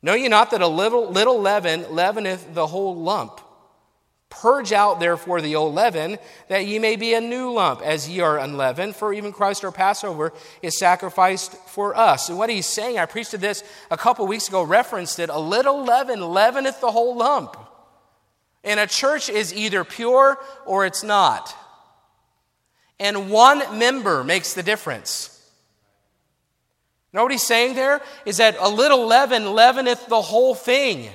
[0.01, 3.39] Know ye not that a little, little leaven leaveneth the whole lump?
[4.41, 6.17] Purge out therefore the old leaven,
[6.49, 8.95] that ye may be a new lump, as ye are unleavened.
[8.95, 12.29] For even Christ our Passover is sacrificed for us.
[12.29, 15.29] And what he's saying, I preached to this a couple weeks ago, referenced it.
[15.29, 17.55] A little leaven leaveneth the whole lump.
[18.63, 21.55] And a church is either pure or it's not.
[22.99, 25.29] And one member makes the difference.
[27.11, 28.01] You know what he's saying there?
[28.25, 31.09] Is that a little leaven leaveneth the whole thing.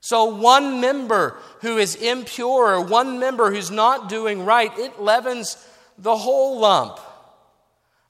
[0.00, 5.56] So, one member who is impure, or one member who's not doing right, it leavens
[5.98, 7.00] the whole lump.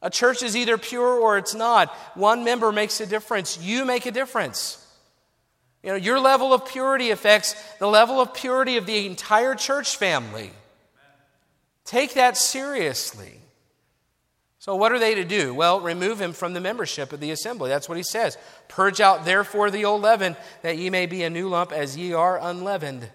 [0.03, 1.89] A church is either pure or it's not.
[2.15, 3.59] One member makes a difference.
[3.59, 4.85] You make a difference.
[5.83, 9.97] You know, your level of purity affects the level of purity of the entire church
[9.97, 10.51] family.
[11.85, 13.41] Take that seriously.
[14.69, 15.55] So, what are they to do?
[15.55, 17.71] Well, remove him from the membership of the assembly.
[17.71, 18.37] That's what he says.
[18.69, 22.13] Purge out, therefore, the old leaven, that ye may be a new lump, as ye
[22.13, 23.09] are unleavened.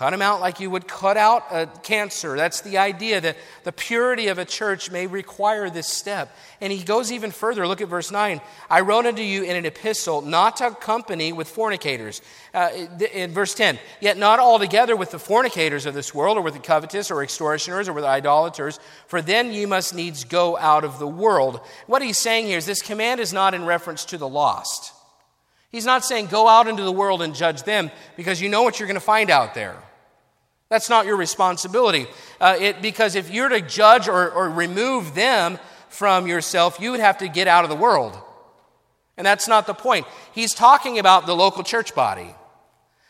[0.00, 2.34] Cut them out like you would cut out a cancer.
[2.34, 6.34] That's the idea that the purity of a church may require this step.
[6.62, 7.66] And he goes even further.
[7.66, 8.40] Look at verse 9.
[8.70, 12.22] I wrote unto you in an epistle not to company with fornicators.
[12.54, 12.70] Uh,
[13.12, 16.60] in verse 10, yet not altogether with the fornicators of this world, or with the
[16.60, 21.06] covetous, or extortioners, or with idolaters, for then ye must needs go out of the
[21.06, 21.60] world.
[21.86, 24.94] What he's saying here is this command is not in reference to the lost.
[25.70, 28.80] He's not saying go out into the world and judge them because you know what
[28.80, 29.76] you're going to find out there.
[30.70, 32.06] That's not your responsibility.
[32.40, 35.58] Uh, it, because if you're to judge or, or remove them
[35.88, 38.16] from yourself, you would have to get out of the world.
[39.16, 40.06] And that's not the point.
[40.32, 42.34] He's talking about the local church body.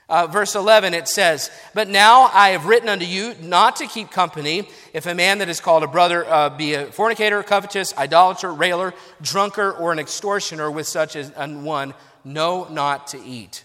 [0.09, 4.11] Uh, verse 11, it says, But now I have written unto you not to keep
[4.11, 8.53] company if a man that is called a brother uh, be a fornicator, covetous, idolater,
[8.53, 8.93] railer,
[9.23, 11.95] drunkard, or an extortioner with such as one,
[12.25, 13.63] know not to eat.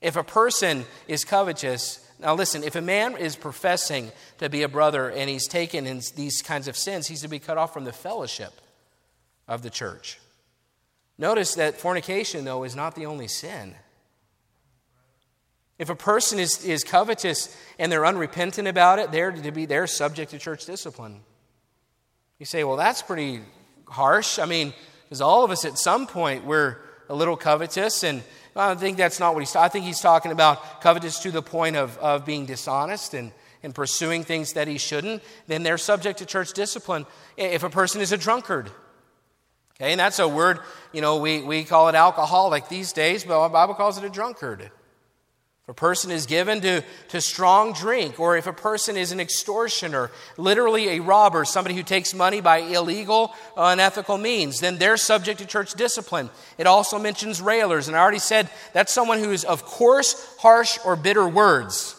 [0.00, 4.68] If a person is covetous, now listen, if a man is professing to be a
[4.68, 7.84] brother and he's taken in these kinds of sins, he's to be cut off from
[7.84, 8.52] the fellowship
[9.46, 10.18] of the church.
[11.16, 13.74] Notice that fornication, though, is not the only sin.
[15.78, 19.86] If a person is, is covetous and they're unrepentant about it, they're to be they're
[19.86, 21.20] subject to church discipline.
[22.38, 23.40] You say, well, that's pretty
[23.86, 24.38] harsh.
[24.40, 26.76] I mean, because all of us at some point we're
[27.08, 28.22] a little covetous, and
[28.58, 29.54] I think that's not what he's.
[29.54, 33.32] I think he's talking about covetous to the point of, of being dishonest and,
[33.62, 35.22] and pursuing things that he shouldn't.
[35.46, 37.06] Then they're subject to church discipline.
[37.36, 38.70] If a person is a drunkard,
[39.76, 40.58] okay, and that's a word
[40.92, 44.10] you know we we call it alcoholic these days, but the Bible calls it a
[44.10, 44.70] drunkard.
[45.68, 49.20] If a person is given to, to strong drink, or if a person is an
[49.20, 54.96] extortioner, literally a robber, somebody who takes money by illegal, uh, unethical means, then they're
[54.96, 56.30] subject to church discipline.
[56.56, 60.78] It also mentions railers, and I already said that's someone who is of coarse, harsh,
[60.86, 61.94] or bitter words.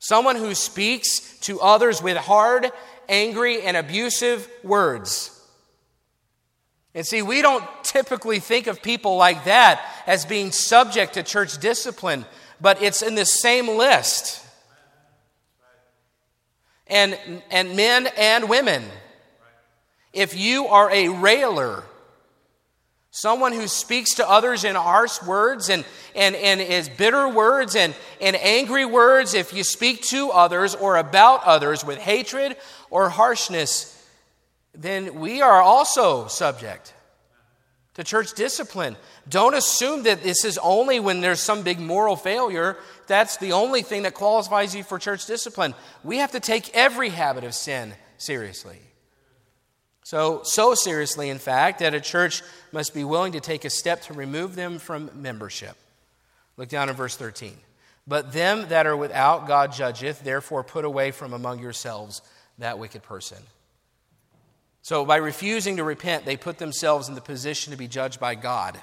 [0.00, 2.72] Someone who speaks to others with hard,
[3.08, 5.41] angry, and abusive words.
[6.94, 11.58] And see, we don't typically think of people like that as being subject to church
[11.58, 12.26] discipline,
[12.60, 14.44] but it's in the same list.
[16.86, 17.18] And,
[17.50, 18.84] and men and women.
[20.12, 21.84] If you are a railer,
[23.10, 27.94] someone who speaks to others in harsh words and, and, and is bitter words and,
[28.20, 32.56] and angry words, if you speak to others or about others with hatred
[32.90, 33.91] or harshness,
[34.74, 36.94] then we are also subject
[37.94, 38.96] to church discipline.
[39.28, 42.76] Don't assume that this is only when there's some big moral failure.
[43.06, 45.74] That's the only thing that qualifies you for church discipline.
[46.02, 48.78] We have to take every habit of sin seriously.
[50.04, 52.42] So, so seriously, in fact, that a church
[52.72, 55.76] must be willing to take a step to remove them from membership.
[56.56, 57.56] Look down in verse 13.
[58.06, 62.20] But them that are without God judgeth, therefore put away from among yourselves
[62.58, 63.38] that wicked person.
[64.82, 68.34] So, by refusing to repent, they put themselves in the position to be judged by
[68.34, 68.80] God.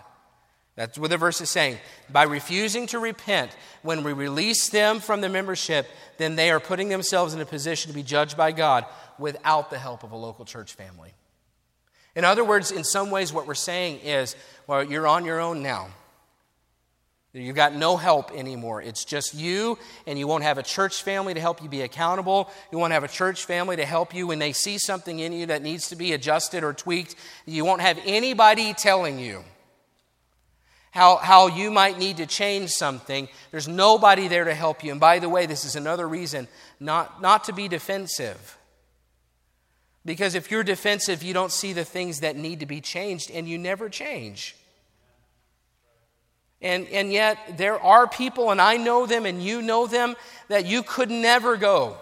[0.77, 1.77] That's what the verse is saying.
[2.09, 6.87] By refusing to repent, when we release them from the membership, then they are putting
[6.87, 8.85] themselves in a position to be judged by God
[9.17, 11.11] without the help of a local church family.
[12.15, 14.37] In other words, in some ways, what we're saying is,
[14.67, 15.89] well, you're on your own now.
[17.31, 18.81] You've got no help anymore.
[18.81, 19.77] It's just you,
[20.07, 22.49] and you won't have a church family to help you be accountable.
[22.71, 25.45] You won't have a church family to help you when they see something in you
[25.45, 27.15] that needs to be adjusted or tweaked.
[27.45, 29.43] You won't have anybody telling you
[30.89, 33.29] how, how you might need to change something.
[33.51, 34.91] There's nobody there to help you.
[34.91, 36.47] And by the way, this is another reason
[36.79, 38.57] not, not to be defensive.
[40.03, 43.47] Because if you're defensive, you don't see the things that need to be changed, and
[43.47, 44.55] you never change.
[46.61, 50.15] And, and yet, there are people, and I know them, and you know them,
[50.49, 51.95] that you could never go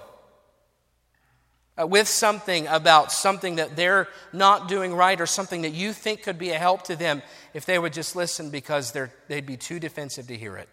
[1.80, 6.24] uh, with something about something that they're not doing right or something that you think
[6.24, 7.22] could be a help to them
[7.54, 8.94] if they would just listen because
[9.28, 10.70] they'd be too defensive to hear it.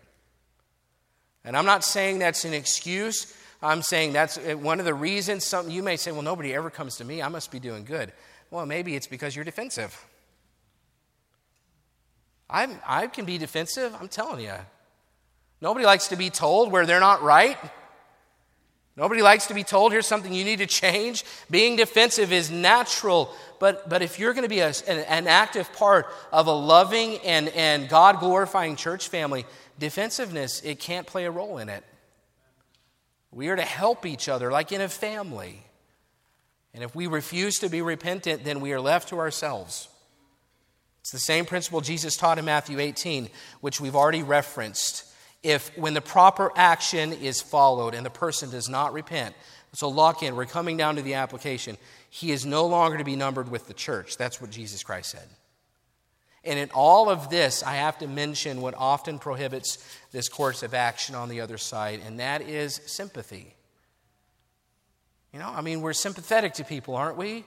[1.45, 3.37] And I'm not saying that's an excuse.
[3.63, 5.45] I'm saying that's uh, one of the reasons.
[5.45, 7.21] Some, you may say, well, nobody ever comes to me.
[7.21, 8.13] I must be doing good.
[8.51, 9.95] Well, maybe it's because you're defensive.
[12.55, 14.55] I'm, I can be defensive, I'm telling you.
[15.61, 17.59] Nobody likes to be told where they're not right.
[18.97, 21.25] Nobody likes to be told here's something you need to change.
[21.51, 25.73] Being defensive is natural, but, but if you're going to be a, an, an active
[25.73, 29.47] part of a loving and, and God glorifying church family,
[29.81, 31.83] defensiveness, it can't play a role in it.
[33.33, 35.61] We are to help each other like in a family.
[36.73, 39.89] And if we refuse to be repentant, then we are left to ourselves.
[41.05, 43.29] It's the same principle Jesus taught in Matthew 18,
[43.61, 45.05] which we've already referenced.
[45.43, 49.35] If, when the proper action is followed and the person does not repent,
[49.75, 51.77] so lock in, we're coming down to the application.
[52.09, 54.17] He is no longer to be numbered with the church.
[54.17, 55.29] That's what Jesus Christ said.
[56.43, 60.73] And in all of this, I have to mention what often prohibits this course of
[60.73, 63.55] action on the other side, and that is sympathy.
[65.35, 67.45] You know, I mean, we're sympathetic to people, aren't we?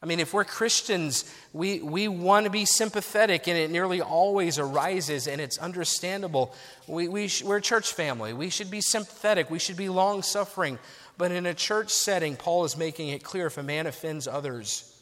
[0.00, 4.56] I mean, if we're Christians, we, we want to be sympathetic, and it nearly always
[4.56, 6.54] arises, and it's understandable.
[6.86, 8.32] We, we sh- we're a church family.
[8.32, 9.50] We should be sympathetic.
[9.50, 10.78] We should be long suffering.
[11.16, 14.94] But in a church setting, Paul is making it clear if a man offends others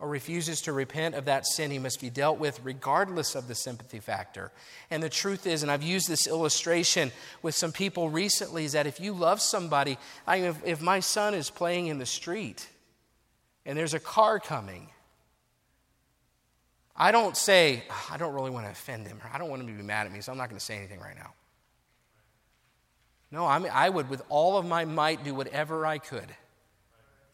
[0.00, 3.54] or refuses to repent of that sin, he must be dealt with regardless of the
[3.54, 4.50] sympathy factor.
[4.90, 7.12] And the truth is, and I've used this illustration
[7.42, 11.34] with some people recently, is that if you love somebody, I if, if my son
[11.34, 12.66] is playing in the street
[13.64, 14.88] and there's a car coming,
[16.96, 19.62] I don't say, ah, I don't really want to offend him, or I don't want
[19.62, 21.32] him to be mad at me, so I'm not going to say anything right now.
[23.30, 26.28] No, I, mean, I would, with all of my might, do whatever I could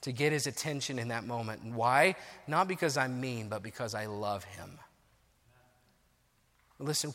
[0.02, 1.64] to get his attention in that moment.
[1.64, 2.14] Why?
[2.46, 4.78] Not because I'm mean, but because I love him.
[6.78, 7.12] Listen,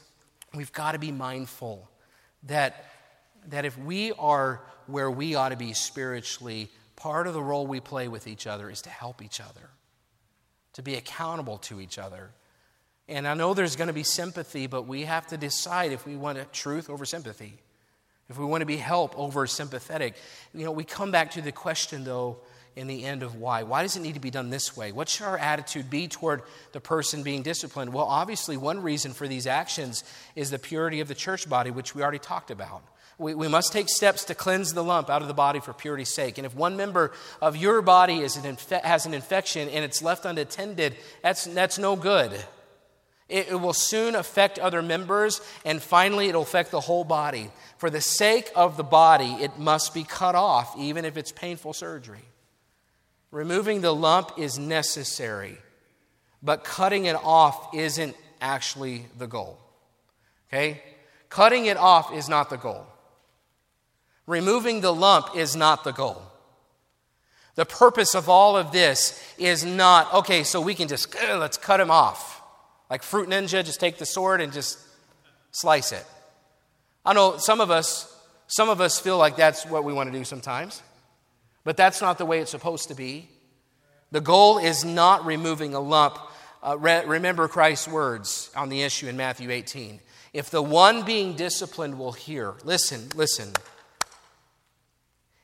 [0.54, 1.90] we've got to be mindful
[2.44, 2.86] that,
[3.48, 7.80] that if we are where we ought to be spiritually, part of the role we
[7.80, 9.70] play with each other is to help each other,
[10.74, 12.32] to be accountable to each other.
[13.08, 16.16] And I know there's going to be sympathy, but we have to decide if we
[16.16, 17.60] want truth over sympathy,
[18.30, 20.16] if we want to be help over sympathetic.
[20.54, 22.38] You know, we come back to the question, though,
[22.76, 23.64] in the end of why.
[23.64, 24.92] Why does it need to be done this way?
[24.92, 26.42] What should our attitude be toward
[26.72, 27.94] the person being disciplined?
[27.94, 30.04] Well, obviously, one reason for these actions
[30.36, 32.84] is the purity of the church body, which we already talked about.
[33.24, 36.14] We, we must take steps to cleanse the lump out of the body for purity's
[36.14, 36.38] sake.
[36.38, 40.02] And if one member of your body is an infe- has an infection and it's
[40.02, 42.34] left unattended, that's, that's no good.
[43.30, 47.50] It, it will soon affect other members, and finally, it'll affect the whole body.
[47.78, 51.72] For the sake of the body, it must be cut off, even if it's painful
[51.74, 52.26] surgery.
[53.32, 55.58] Removing the lump is necessary,
[56.44, 59.58] but cutting it off isn't actually the goal.
[60.50, 60.84] Okay?
[61.30, 62.86] Cutting it off is not the goal.
[64.26, 66.22] Removing the lump is not the goal.
[67.56, 71.80] The purpose of all of this is not, okay, so we can just, let's cut
[71.80, 72.42] him off.
[72.90, 74.80] Like Fruit Ninja, just take the sword and just
[75.52, 76.06] slice it.
[77.06, 78.10] I know some of us,
[78.48, 80.82] some of us feel like that's what we want to do sometimes.
[81.64, 83.30] But that's not the way it's supposed to be.
[84.12, 86.18] The goal is not removing a lump.
[86.62, 90.00] Uh, re- remember Christ's words on the issue in Matthew 18.
[90.34, 93.54] If the one being disciplined will hear, listen, listen.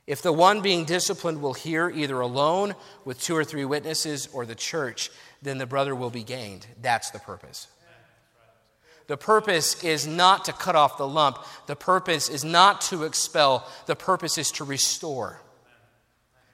[0.09, 2.73] If the one being disciplined will hear either alone
[3.05, 5.11] with two or three witnesses or the church,
[5.43, 6.65] then the brother will be gained.
[6.81, 7.67] That's the purpose.
[9.05, 11.37] The purpose is not to cut off the lump.
[11.67, 13.69] The purpose is not to expel.
[13.85, 15.43] The purpose is to restore.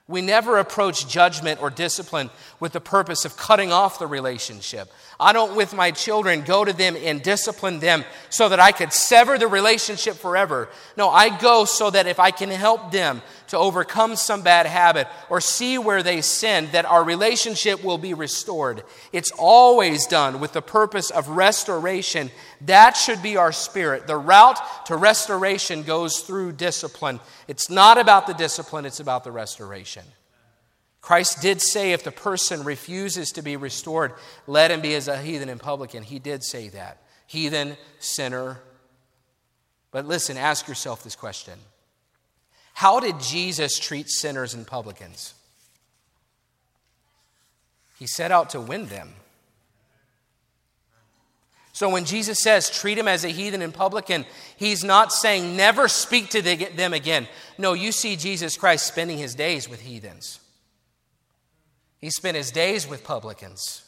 [0.06, 2.28] We never approach judgment or discipline
[2.60, 4.90] with the purpose of cutting off the relationship.
[5.18, 8.92] I don't, with my children, go to them and discipline them so that I could
[8.92, 10.68] sever the relationship forever.
[10.96, 15.08] No, I go so that if I can help them to overcome some bad habit
[15.30, 18.82] or see where they sin, that our relationship will be restored.
[19.12, 22.30] It's always done with the purpose of restoration.
[22.62, 24.06] That should be our spirit.
[24.06, 27.20] The route to restoration goes through discipline.
[27.48, 30.02] It's not about the discipline, it's about the restoration.
[31.06, 34.14] Christ did say if the person refuses to be restored,
[34.48, 36.02] let him be as a heathen and publican.
[36.02, 37.00] He did say that.
[37.28, 38.60] Heathen, sinner.
[39.92, 41.60] But listen, ask yourself this question
[42.74, 45.34] How did Jesus treat sinners and publicans?
[48.00, 49.14] He set out to win them.
[51.72, 54.26] So when Jesus says treat him as a heathen and publican,
[54.56, 57.28] he's not saying never speak to them again.
[57.58, 60.40] No, you see Jesus Christ spending his days with heathens.
[62.06, 63.82] He spent his days with publicans.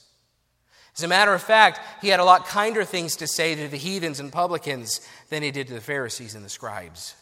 [0.96, 3.76] As a matter of fact, he had a lot kinder things to say to the
[3.76, 7.14] heathens and publicans than he did to the Pharisees and the scribes.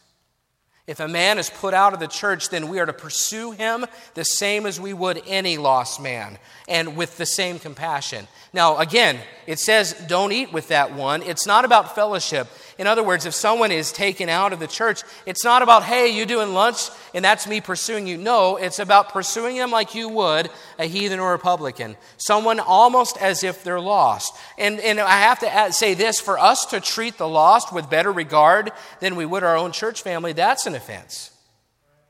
[0.87, 3.85] If a man is put out of the church, then we are to pursue him
[4.15, 8.27] the same as we would any lost man and with the same compassion.
[8.57, 11.23] Now, again, it says don't eat with that one.
[11.23, 12.49] It's not about fellowship.
[12.79, 16.09] In other words, if someone is taken out of the church, it's not about, hey,
[16.09, 18.17] you doing lunch and that's me pursuing you.
[18.17, 20.49] No, it's about pursuing them like you would
[20.79, 21.99] a heathen or a publican.
[22.17, 24.35] Someone almost as if they're lost.
[24.57, 27.91] And, and I have to add, say this for us to treat the lost with
[27.91, 31.31] better regard than we would our own church family, that's an offense.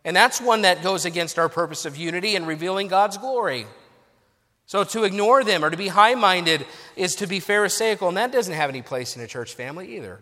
[0.05, 3.67] And that's one that goes against our purpose of unity and revealing God's glory.
[4.67, 8.33] So to ignore them or to be high minded is to be Pharisaical, and that
[8.33, 10.21] doesn't have any place in a church family either.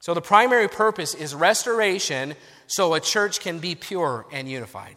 [0.00, 2.34] So the primary purpose is restoration
[2.66, 4.96] so a church can be pure and unified.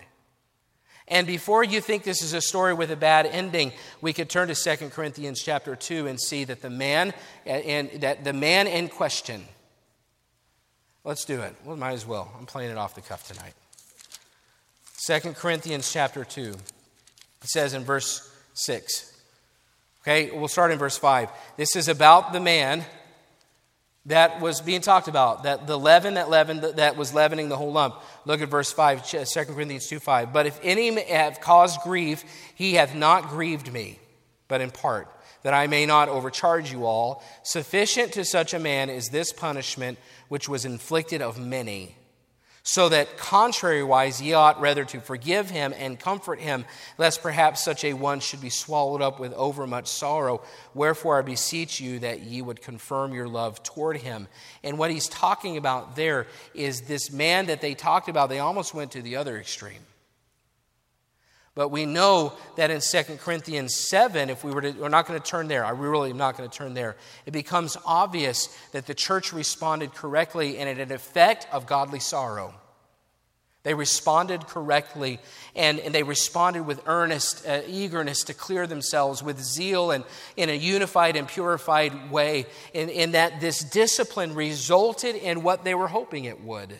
[1.08, 4.48] And before you think this is a story with a bad ending, we could turn
[4.48, 7.14] to 2 Corinthians chapter 2 and see that the man
[7.46, 9.46] and that the man in question
[11.06, 11.56] Let's do it.
[11.64, 12.34] Well, might as well.
[12.36, 13.54] I'm playing it off the cuff tonight.
[15.06, 16.56] 2 Corinthians chapter 2.
[17.46, 19.14] It says in verse 6.
[20.02, 21.30] Okay, we'll start in verse 5.
[21.58, 22.84] This is about the man
[24.08, 27.72] that was being talked about, that the leaven that leavened, that was leavening the whole
[27.72, 28.02] lump.
[28.26, 30.34] Look at verse 5, 2 Corinthians 2 5.
[30.34, 32.24] But if any have caused grief,
[32.56, 34.00] he hath not grieved me,
[34.48, 35.08] but in part,
[35.44, 37.24] that I may not overcharge you all.
[37.44, 41.96] Sufficient to such a man is this punishment which was inflicted of many
[42.68, 46.66] so that contrariwise ye ought rather to forgive him and comfort him,
[46.98, 50.42] lest perhaps such a one should be swallowed up with overmuch sorrow.
[50.74, 54.28] Wherefore I beseech you that ye would confirm your love toward him.
[54.64, 58.74] And what he's talking about there is this man that they talked about, they almost
[58.74, 59.82] went to the other extreme.
[61.56, 65.20] But we know that in 2 Corinthians 7, if we were to, we're not going
[65.20, 66.98] to turn there, I really am not going to turn there.
[67.26, 72.02] It becomes obvious that the church responded correctly and it had an effect of godly
[72.02, 72.54] sorrow.
[73.64, 75.18] They responded correctly
[75.56, 80.04] and, and they responded with earnest uh, eagerness to clear themselves, with zeal and
[80.36, 85.74] in a unified and purified way, in, in that this discipline resulted in what they
[85.74, 86.78] were hoping it would.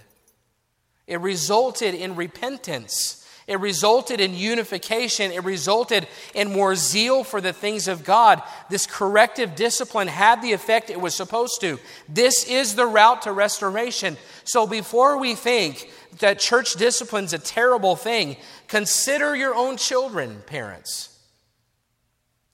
[1.08, 3.25] It resulted in repentance.
[3.48, 5.32] It resulted in unification.
[5.32, 8.42] It resulted in more zeal for the things of God.
[8.72, 11.80] This corrective discipline had the effect it was supposed to.
[12.10, 14.18] This is the route to restoration.
[14.46, 18.38] So before we think that church discipline is a terrible thing,
[18.68, 21.12] consider your own children, parents.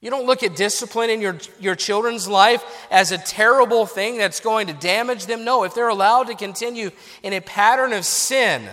[0.01, 4.39] You don't look at discipline in your, your children's life as a terrible thing that's
[4.39, 5.45] going to damage them.
[5.45, 6.89] No, if they're allowed to continue
[7.21, 8.67] in a pattern of sin,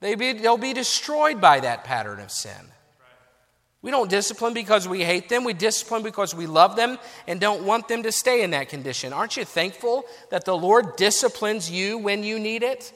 [0.00, 2.72] they be, they'll be destroyed by that pattern of sin.
[3.80, 5.44] We don't discipline because we hate them.
[5.44, 9.12] We discipline because we love them and don't want them to stay in that condition.
[9.12, 12.92] Aren't you thankful that the Lord disciplines you when you need it?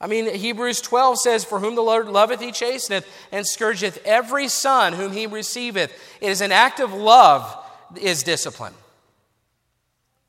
[0.00, 4.46] I mean, Hebrews 12 says, For whom the Lord loveth, he chasteneth, and scourgeth every
[4.46, 5.90] son whom he receiveth.
[6.20, 7.56] It is an act of love,
[8.00, 8.74] is discipline.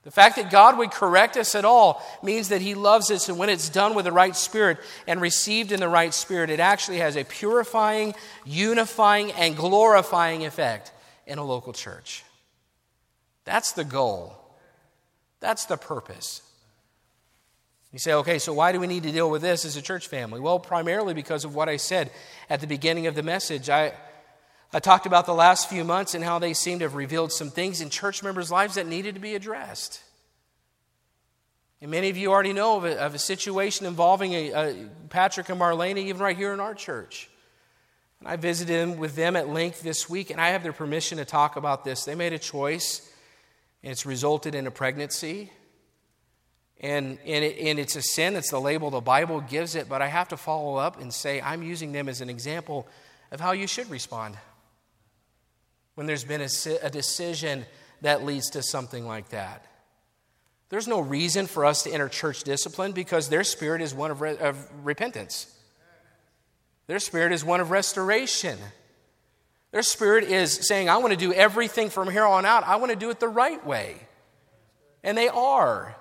[0.04, 3.38] The fact that God would correct us at all means that He loves us, and
[3.38, 7.00] when it's done with the right spirit and received in the right spirit, it actually
[7.00, 10.94] has a purifying, unifying, and glorifying effect
[11.28, 12.24] in a local church.
[13.44, 14.38] That's the goal,
[15.42, 16.44] that's the purpose.
[17.92, 20.08] You say, okay, so why do we need to deal with this as a church
[20.08, 20.40] family?
[20.40, 22.12] Well, primarily because of what I said
[22.48, 23.68] at the beginning of the message.
[23.68, 23.94] I,
[24.72, 27.50] I talked about the last few months and how they seem to have revealed some
[27.50, 30.04] things in church members' lives that needed to be addressed.
[31.82, 35.50] And many of you already know of a, of a situation involving a, a Patrick
[35.50, 37.30] and Marlene, even right here in our church.
[38.20, 41.26] And I visited with them at length this week, and I have their permission to
[41.26, 42.06] talk about this.
[42.06, 43.10] They made a choice,
[43.82, 45.52] and it's resulted in a pregnancy.
[46.82, 50.02] And, and, it, and it's a sin, it's the label the Bible gives it, but
[50.02, 52.88] I have to follow up and say I'm using them as an example
[53.32, 54.38] of how you should respond
[56.00, 56.50] when there's been a,
[56.82, 57.66] a decision
[58.00, 59.66] that leads to something like that.
[60.70, 64.22] There's no reason for us to enter church discipline because their spirit is one of,
[64.22, 65.54] re- of repentance.
[66.88, 68.58] Their spirit is one of restoration.
[69.72, 72.64] Their spirit is saying, I want to do everything from here on out.
[72.64, 73.98] I want to do it the right way.
[75.04, 75.98] And they are.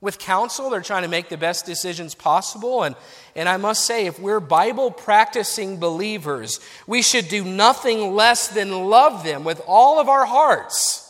[0.00, 2.82] With counsel, they're trying to make the best decisions possible.
[2.82, 2.94] And,
[3.34, 8.84] and I must say, if we're Bible practicing believers, we should do nothing less than
[8.84, 11.02] love them with all of our hearts.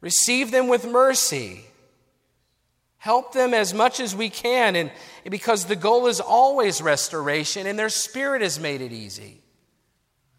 [0.00, 1.64] Receive them with mercy.
[2.98, 4.90] Help them as much as we can, and
[5.28, 9.42] because the goal is always restoration, and their spirit has made it easy.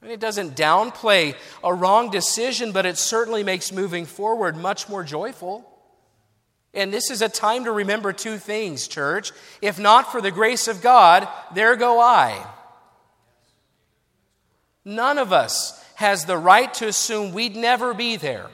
[0.02, 5.04] And it doesn't downplay a wrong decision, but it certainly makes moving forward much more
[5.04, 5.77] joyful.
[6.74, 9.32] And this is a time to remember two things, church.
[9.62, 12.46] If not for the grace of God, there go I.
[14.86, 18.48] None of us has the right to assume we'd never be there.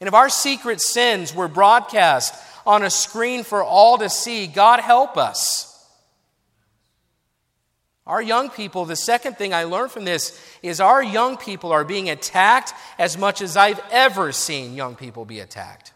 [0.00, 2.34] And if our secret sins were broadcast
[2.66, 5.70] on a screen for all to see, God help us.
[8.06, 11.84] Our young people, the second thing I learned from this is our young people are
[11.84, 15.93] being attacked as much as I've ever seen young people be attacked.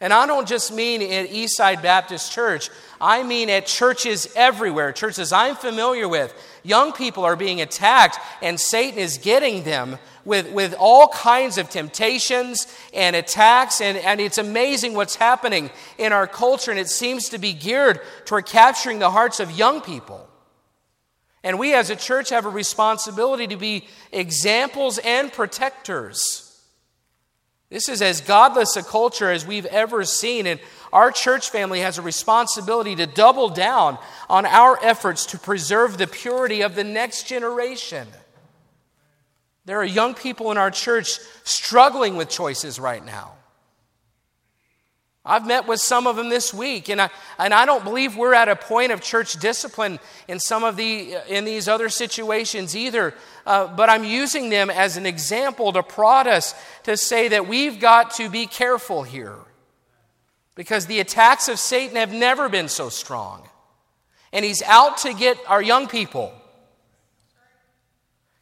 [0.00, 2.68] And I don't just mean at Eastside Baptist Church,
[3.00, 6.34] I mean at churches everywhere, churches I'm familiar with.
[6.62, 11.70] Young people are being attacked, and Satan is getting them with, with all kinds of
[11.70, 13.80] temptations and attacks.
[13.80, 18.00] And, and it's amazing what's happening in our culture, and it seems to be geared
[18.26, 20.28] toward capturing the hearts of young people.
[21.42, 26.45] And we as a church have a responsibility to be examples and protectors.
[27.68, 30.60] This is as godless a culture as we've ever seen, and
[30.92, 33.98] our church family has a responsibility to double down
[34.28, 38.06] on our efforts to preserve the purity of the next generation.
[39.64, 43.32] There are young people in our church struggling with choices right now.
[45.24, 48.32] I've met with some of them this week, and I, and I don't believe we're
[48.32, 49.98] at a point of church discipline
[50.28, 53.12] in some of the in these other situations either.
[53.46, 57.78] Uh, but I'm using them as an example to prod us to say that we've
[57.78, 59.38] got to be careful here,
[60.56, 63.48] because the attacks of Satan have never been so strong,
[64.32, 66.32] and he's out to get our young people.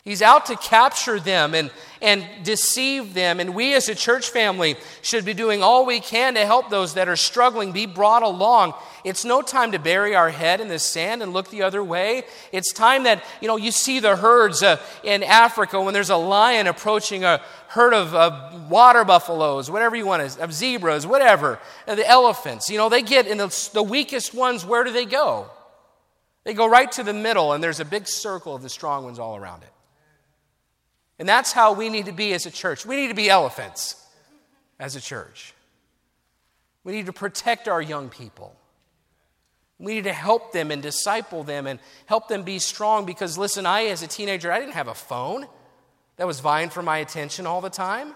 [0.04, 1.70] He's out to capture them and,
[2.02, 3.40] and deceive them.
[3.40, 6.92] And we as a church family should be doing all we can to help those
[6.94, 8.74] that are struggling be brought along.
[9.04, 12.24] It's no time to bury our head in the sand and look the other way.
[12.52, 16.16] It's time that, you know, you see the herds uh, in Africa when there's a
[16.16, 21.58] lion approaching a herd of uh, water buffaloes, whatever you want to, of zebras, whatever,
[21.86, 22.70] uh, the elephants.
[22.70, 25.50] You know, they get in the, the weakest ones, where do they go?
[26.44, 29.18] They go right to the middle, and there's a big circle of the strong ones
[29.18, 29.72] all around it.
[31.18, 32.86] And that's how we need to be as a church.
[32.86, 34.02] We need to be elephants
[34.80, 35.52] as a church.
[36.84, 38.56] We need to protect our young people.
[39.78, 43.66] We need to help them and disciple them and help them be strong because, listen,
[43.66, 45.46] I, as a teenager, I didn't have a phone
[46.16, 48.14] that was vying for my attention all the time.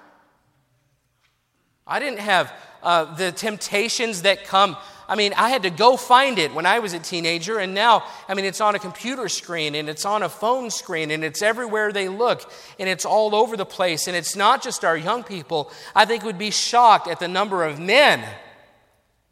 [1.87, 2.53] I didn't have
[2.83, 4.77] uh, the temptations that come
[5.09, 8.05] I mean, I had to go find it when I was a teenager, and now,
[8.29, 11.41] I mean, it's on a computer screen and it's on a phone screen and it's
[11.41, 14.07] everywhere they look and it's all over the place.
[14.07, 15.73] And it's not just our young people.
[15.95, 18.23] I think would be shocked at the number of men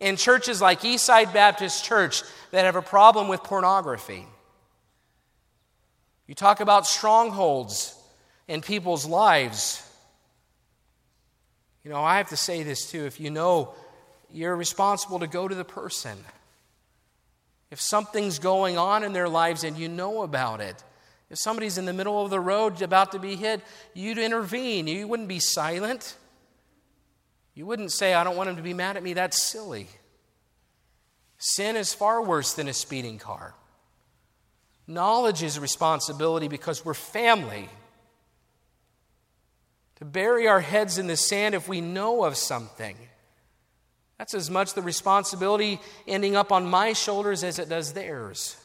[0.01, 4.27] in churches like Eastside Baptist Church that have a problem with pornography.
[6.27, 7.97] You talk about strongholds
[8.49, 9.83] in people's lives.
[11.85, 13.05] You know, I have to say this too.
[13.07, 13.75] If you know
[14.31, 16.19] you're responsible to go to the person.
[17.71, 20.83] If something's going on in their lives and you know about it,
[21.31, 23.61] if somebody's in the middle of the road about to be hit,
[23.95, 24.87] you'd intervene.
[24.87, 26.17] You wouldn't be silent.
[27.57, 29.15] You wouldn't say, I don't want him to be mad at me.
[29.15, 29.89] That's silly.
[31.39, 33.55] Sin is far worse than a speeding car.
[34.87, 37.69] Knowledge is a responsibility because we're family.
[39.97, 42.97] To bury our heads in the sand if we know of something.
[44.19, 48.59] That's as much the responsibility ending up on my shoulders as it does theirs.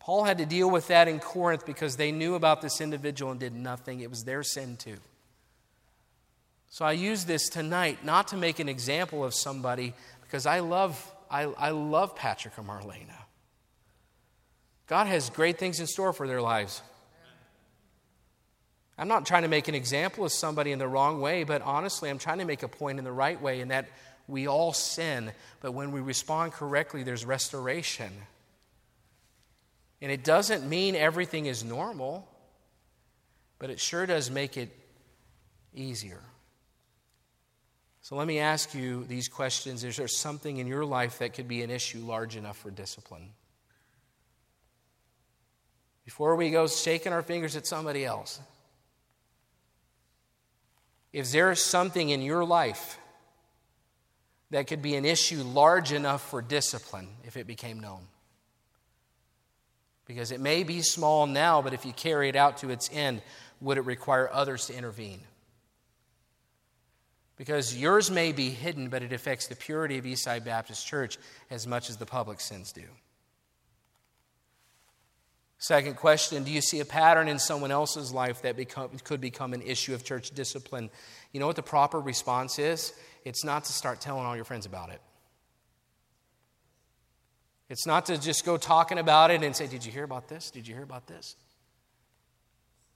[0.00, 3.38] Paul had to deal with that in Corinth because they knew about this individual and
[3.38, 4.00] did nothing.
[4.00, 4.96] It was their sin too.
[6.72, 9.92] So I use this tonight not to make an example of somebody
[10.22, 13.12] because I love, I, I love Patrick or Marlena.
[14.86, 16.80] God has great things in store for their lives.
[18.96, 22.08] I'm not trying to make an example of somebody in the wrong way, but honestly,
[22.08, 23.90] I'm trying to make a point in the right way, in that
[24.26, 28.10] we all sin, but when we respond correctly, there's restoration.
[30.00, 32.26] And it doesn't mean everything is normal,
[33.58, 34.74] but it sure does make it
[35.74, 36.22] easier.
[38.02, 39.84] So let me ask you these questions.
[39.84, 43.30] Is there something in your life that could be an issue large enough for discipline?
[46.04, 48.40] Before we go shaking our fingers at somebody else,
[51.12, 52.98] if there is something in your life
[54.50, 58.02] that could be an issue large enough for discipline if it became known.
[60.06, 63.22] Because it may be small now, but if you carry it out to its end,
[63.60, 65.20] would it require others to intervene?
[67.42, 71.18] Because yours may be hidden, but it affects the purity of Eastside Baptist Church
[71.50, 72.84] as much as the public sins do.
[75.58, 79.54] Second question Do you see a pattern in someone else's life that become, could become
[79.54, 80.88] an issue of church discipline?
[81.32, 82.92] You know what the proper response is?
[83.24, 85.00] it's not to start telling all your friends about it.
[87.68, 90.52] It's not to just go talking about it and say, Did you hear about this?
[90.52, 91.34] Did you hear about this?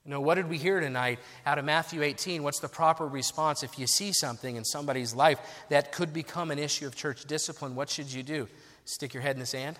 [0.07, 2.43] You know, what did we hear tonight out of Matthew 18?
[2.43, 5.39] What's the proper response if you see something in somebody's life
[5.69, 7.75] that could become an issue of church discipline?
[7.75, 8.49] What should you do?
[8.85, 9.79] Stick your head in the sand?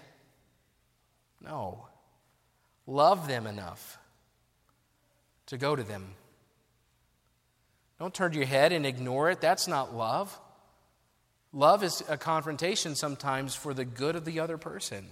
[1.41, 1.87] No.
[2.87, 3.99] Love them enough
[5.47, 6.17] to go to them
[7.99, 9.41] don't turn your head and ignore it.
[9.41, 10.39] That's not love.
[11.53, 15.07] Love is a confrontation sometimes for the good of the other person.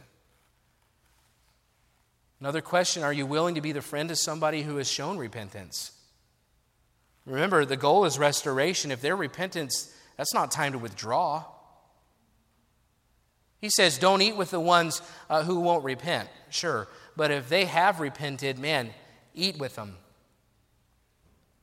[2.45, 5.93] Another question Are you willing to be the friend of somebody who has shown repentance?
[7.25, 8.91] Remember, the goal is restoration.
[8.91, 11.45] If they're repentance, that's not time to withdraw.
[13.63, 16.29] He says, Don't eat with the ones uh, who won't repent.
[16.51, 16.87] Sure.
[17.17, 18.91] But if they have repented, man,
[19.35, 19.97] eat with them.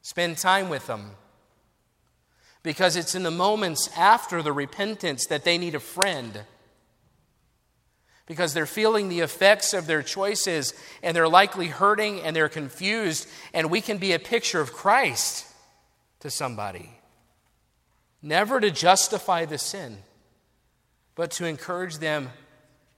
[0.02, 1.12] Spend time with them.
[2.64, 6.42] Because it's in the moments after the repentance that they need a friend.
[8.32, 10.74] Because they're feeling the effects of their choices
[11.04, 15.46] and they're likely hurting and they're confused, and we can be a picture of Christ
[16.22, 16.92] to somebody.
[18.22, 19.98] Never to justify the sin,
[21.14, 22.30] but to encourage them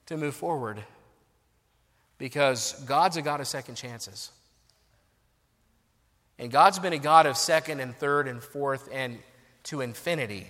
[0.05, 0.83] to move forward
[2.19, 4.29] because God's a God of second chances.
[6.37, 9.17] And God's been a God of second and third and fourth and
[9.63, 10.45] to infinity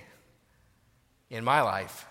[1.29, 2.05] in my life.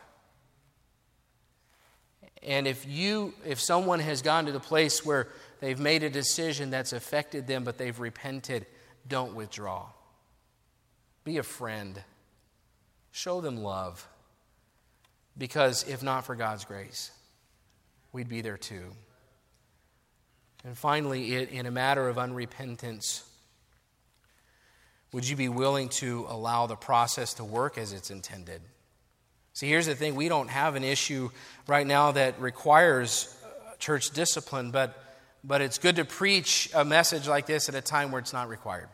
[2.42, 5.28] And if you if someone has gone to the place where
[5.60, 8.66] they've made a decision that's affected them but they've repented,
[9.06, 9.86] don't withdraw.
[11.24, 12.02] Be a friend.
[13.12, 14.08] Show them love.
[15.38, 17.10] Because if not for God's grace,
[18.12, 18.92] we'd be there too.
[20.64, 23.22] And finally, it, in a matter of unrepentance,
[25.12, 28.62] would you be willing to allow the process to work as it's intended?
[29.54, 31.30] See, here's the thing we don't have an issue
[31.66, 34.96] right now that requires uh, church discipline, but,
[35.44, 38.48] but it's good to preach a message like this at a time where it's not
[38.48, 38.88] required.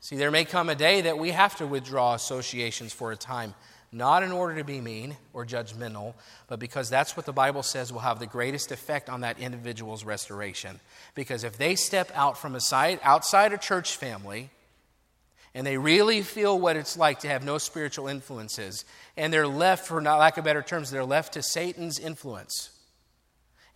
[0.00, 3.54] See, there may come a day that we have to withdraw associations for a time,
[3.90, 6.12] not in order to be mean or judgmental,
[6.48, 10.04] but because that's what the Bible says will have the greatest effect on that individual's
[10.04, 10.80] restoration.
[11.14, 14.50] Because if they step out from a side, outside a church family,
[15.54, 18.84] and they really feel what it's like to have no spiritual influences.
[19.16, 22.70] And they're left, for not lack of better terms, they're left to Satan's influence.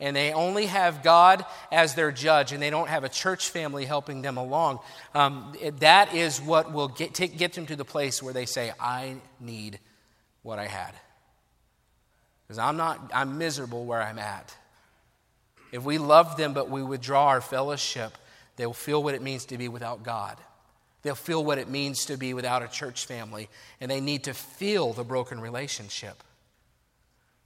[0.00, 3.84] And they only have God as their judge, and they don't have a church family
[3.84, 4.80] helping them along.
[5.14, 8.72] Um, that is what will get, take, get them to the place where they say,
[8.80, 9.78] I need
[10.42, 10.94] what I had.
[12.46, 14.56] Because I'm not, I'm miserable where I'm at.
[15.70, 18.16] If we love them but we withdraw our fellowship,
[18.56, 20.38] they'll feel what it means to be without God.
[21.02, 23.48] They'll feel what it means to be without a church family,
[23.80, 26.22] and they need to feel the broken relationship.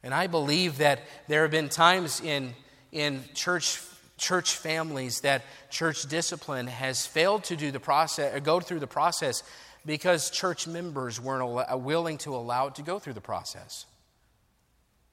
[0.03, 2.55] And I believe that there have been times in,
[2.91, 3.81] in church,
[4.17, 8.87] church families that church discipline has failed to do the process, or go through the
[8.87, 9.43] process
[9.85, 13.87] because church members weren't uh, willing to allow it to go through the process.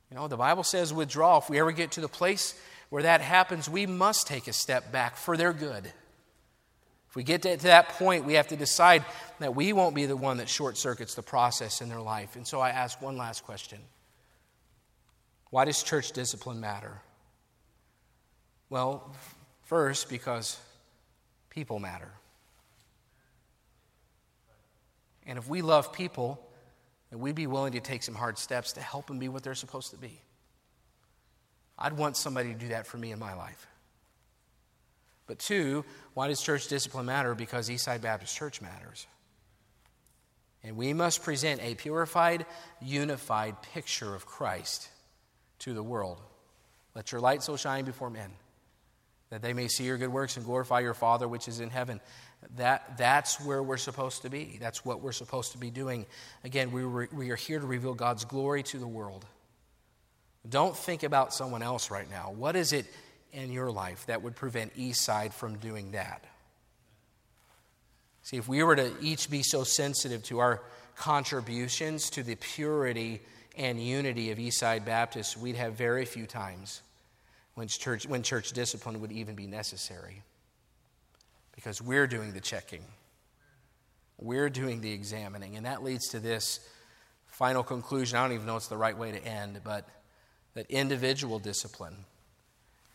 [0.10, 1.38] You know, the Bible says withdraw.
[1.38, 2.60] If we ever get to the place
[2.90, 5.92] where that happens, we must take a step back for their good.
[7.10, 9.04] If we get to, that point, we have to decide
[9.40, 12.36] that we won't be the one that short circuits the process in their life.
[12.36, 13.80] And so I ask one last question
[15.50, 17.02] Why does church discipline matter?
[18.70, 19.12] Well,
[19.64, 20.60] first, because
[21.50, 22.12] people matter.
[25.26, 26.40] And if we love people,
[27.10, 29.56] then we'd be willing to take some hard steps to help them be what they're
[29.56, 30.22] supposed to be.
[31.78, 33.68] I'd want somebody to do that for me in my life.
[35.30, 35.86] But two,
[36.20, 37.34] why does church discipline matter?
[37.34, 39.08] Because Eastside Baptist Church matters.
[40.66, 42.46] And we must present a purified,
[42.82, 44.90] unified picture of Christ
[45.60, 46.20] to the world.
[46.94, 48.32] Let your light so shine before men
[49.30, 52.02] that they may see your good works and glorify your Father which is in heaven.
[52.58, 54.58] That, that's where we're supposed to be.
[54.60, 56.06] That's what we're supposed to be doing.
[56.44, 59.26] Again, we, re, we are here to reveal God's glory to the world.
[60.50, 62.34] Don't think about someone else right now.
[62.36, 62.88] What is it
[63.34, 66.24] in your life that would prevent Eastside from doing that?
[68.24, 70.62] See, if we were to each be so sensitive to our
[70.96, 73.22] contributions to the purity
[73.58, 76.82] and unity of Eastside Baptist, we'd have very few times
[77.56, 80.22] when church, when church discipline would even be necessary.
[81.56, 82.84] Because we're doing the checking,
[84.18, 85.58] we're doing the examining.
[85.58, 86.60] And that leads to this
[87.28, 88.18] final conclusion.
[88.18, 89.88] I don't even know it's the right way to end, but
[90.54, 91.96] that individual discipline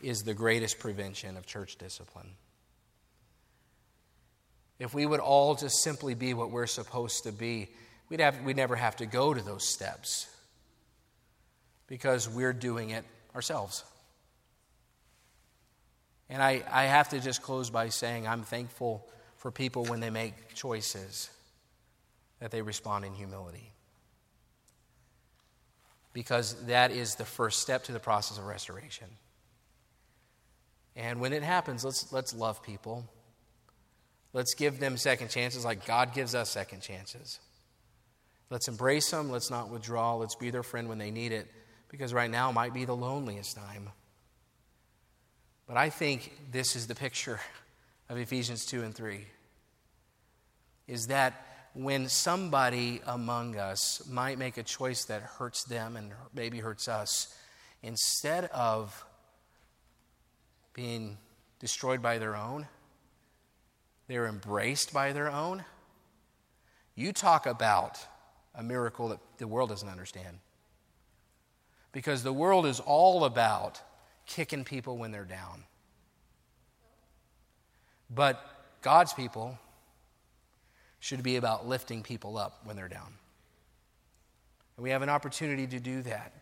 [0.05, 2.31] is the greatest prevention of church discipline.
[4.79, 7.69] If we would all just simply be what we're supposed to be,
[8.09, 10.29] we'd, have, we'd never have to go to those steps
[11.87, 13.85] because we're doing it ourselves.
[16.29, 20.11] And I, I have to just close by saying I'm thankful for people when they
[20.11, 21.31] make choices
[22.41, 23.73] that they respond in humility.
[26.13, 29.07] Because that is the first step to the process of restoration.
[30.97, 33.05] And when it happens, let's, let's love people.
[34.33, 37.41] Let's give them second chances like God gives us second chances.
[38.51, 39.31] Let's embrace them.
[39.31, 40.17] Let's not withdraw.
[40.17, 41.49] Let's be their friend when they need it
[41.89, 43.91] because right now might be the loneliest time.
[45.67, 47.41] But I think this is the picture
[48.09, 49.25] of Ephesians 2 and 3
[50.87, 56.59] is that when somebody among us might make a choice that hurts them and maybe
[56.59, 57.35] hurts us,
[57.83, 59.05] instead of
[60.75, 61.17] being
[61.59, 62.67] destroyed by their own,
[64.07, 65.65] they're embraced by their own.
[66.95, 67.99] You talk about
[68.55, 70.39] a miracle that the world doesn't understand.
[71.93, 73.81] Because the world is all about
[74.27, 75.65] kicking people when they're down.
[78.11, 78.41] But
[78.83, 79.59] God's people
[81.01, 83.15] should be about lifting people up when they're down.
[84.77, 86.33] And we have an opportunity to do that.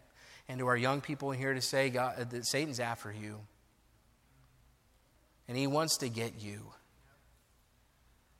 [0.48, 3.40] And to our young people here to say God, that Satan's after you.
[5.49, 6.61] And he wants to get you.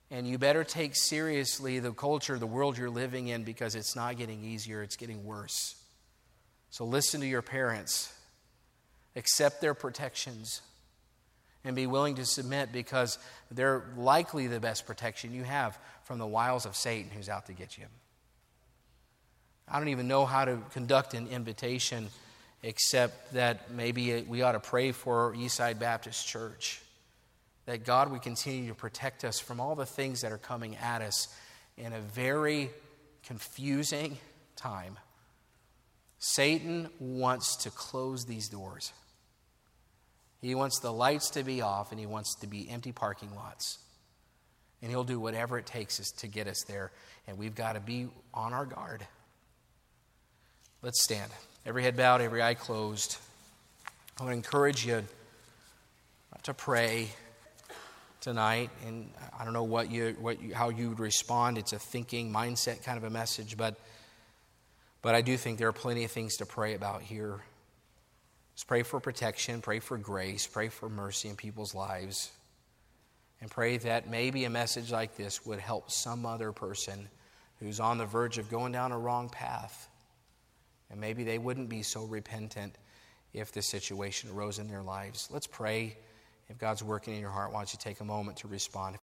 [0.09, 4.17] And you better take seriously the culture, the world you're living in, because it's not
[4.17, 5.75] getting easier, it's getting worse.
[6.69, 8.13] So listen to your parents,
[9.15, 10.61] accept their protections,
[11.63, 13.17] and be willing to submit because
[13.51, 17.53] they're likely the best protection you have from the wiles of Satan who's out to
[17.53, 17.85] get you.
[19.67, 22.09] I don't even know how to conduct an invitation
[22.63, 26.81] except that maybe we ought to pray for Eastside Baptist Church.
[27.65, 31.01] That God would continue to protect us from all the things that are coming at
[31.01, 31.27] us
[31.77, 32.69] in a very
[33.25, 34.17] confusing
[34.55, 34.97] time.
[36.19, 38.93] Satan wants to close these doors.
[40.41, 43.79] He wants the lights to be off and he wants to be empty parking lots.
[44.81, 46.91] And he'll do whatever it takes to get us there.
[47.27, 49.05] And we've got to be on our guard.
[50.81, 51.31] Let's stand.
[51.65, 53.17] Every head bowed, every eye closed.
[54.19, 55.03] I want to encourage you
[56.43, 57.07] to pray
[58.23, 58.71] tonight.
[58.85, 61.57] And I don't know what you, what you, how you would respond.
[61.57, 63.75] It's a thinking, mindset kind of a message, but,
[65.01, 67.41] but I do think there are plenty of things to pray about here.
[68.53, 72.31] Let's pray for protection, pray for grace, pray for mercy in people's lives,
[73.41, 77.09] and pray that maybe a message like this would help some other person
[77.59, 79.89] who's on the verge of going down a wrong path
[80.93, 82.77] and maybe they wouldn't be so repentant
[83.33, 85.27] if this situation arose in their lives.
[85.31, 85.97] Let's pray.
[86.49, 88.97] If God's working in your heart, why don't you take a moment to respond?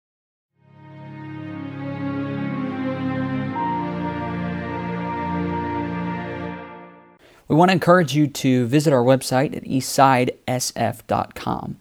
[7.48, 11.78] We want to encourage you to visit our website at eastsidesf.com.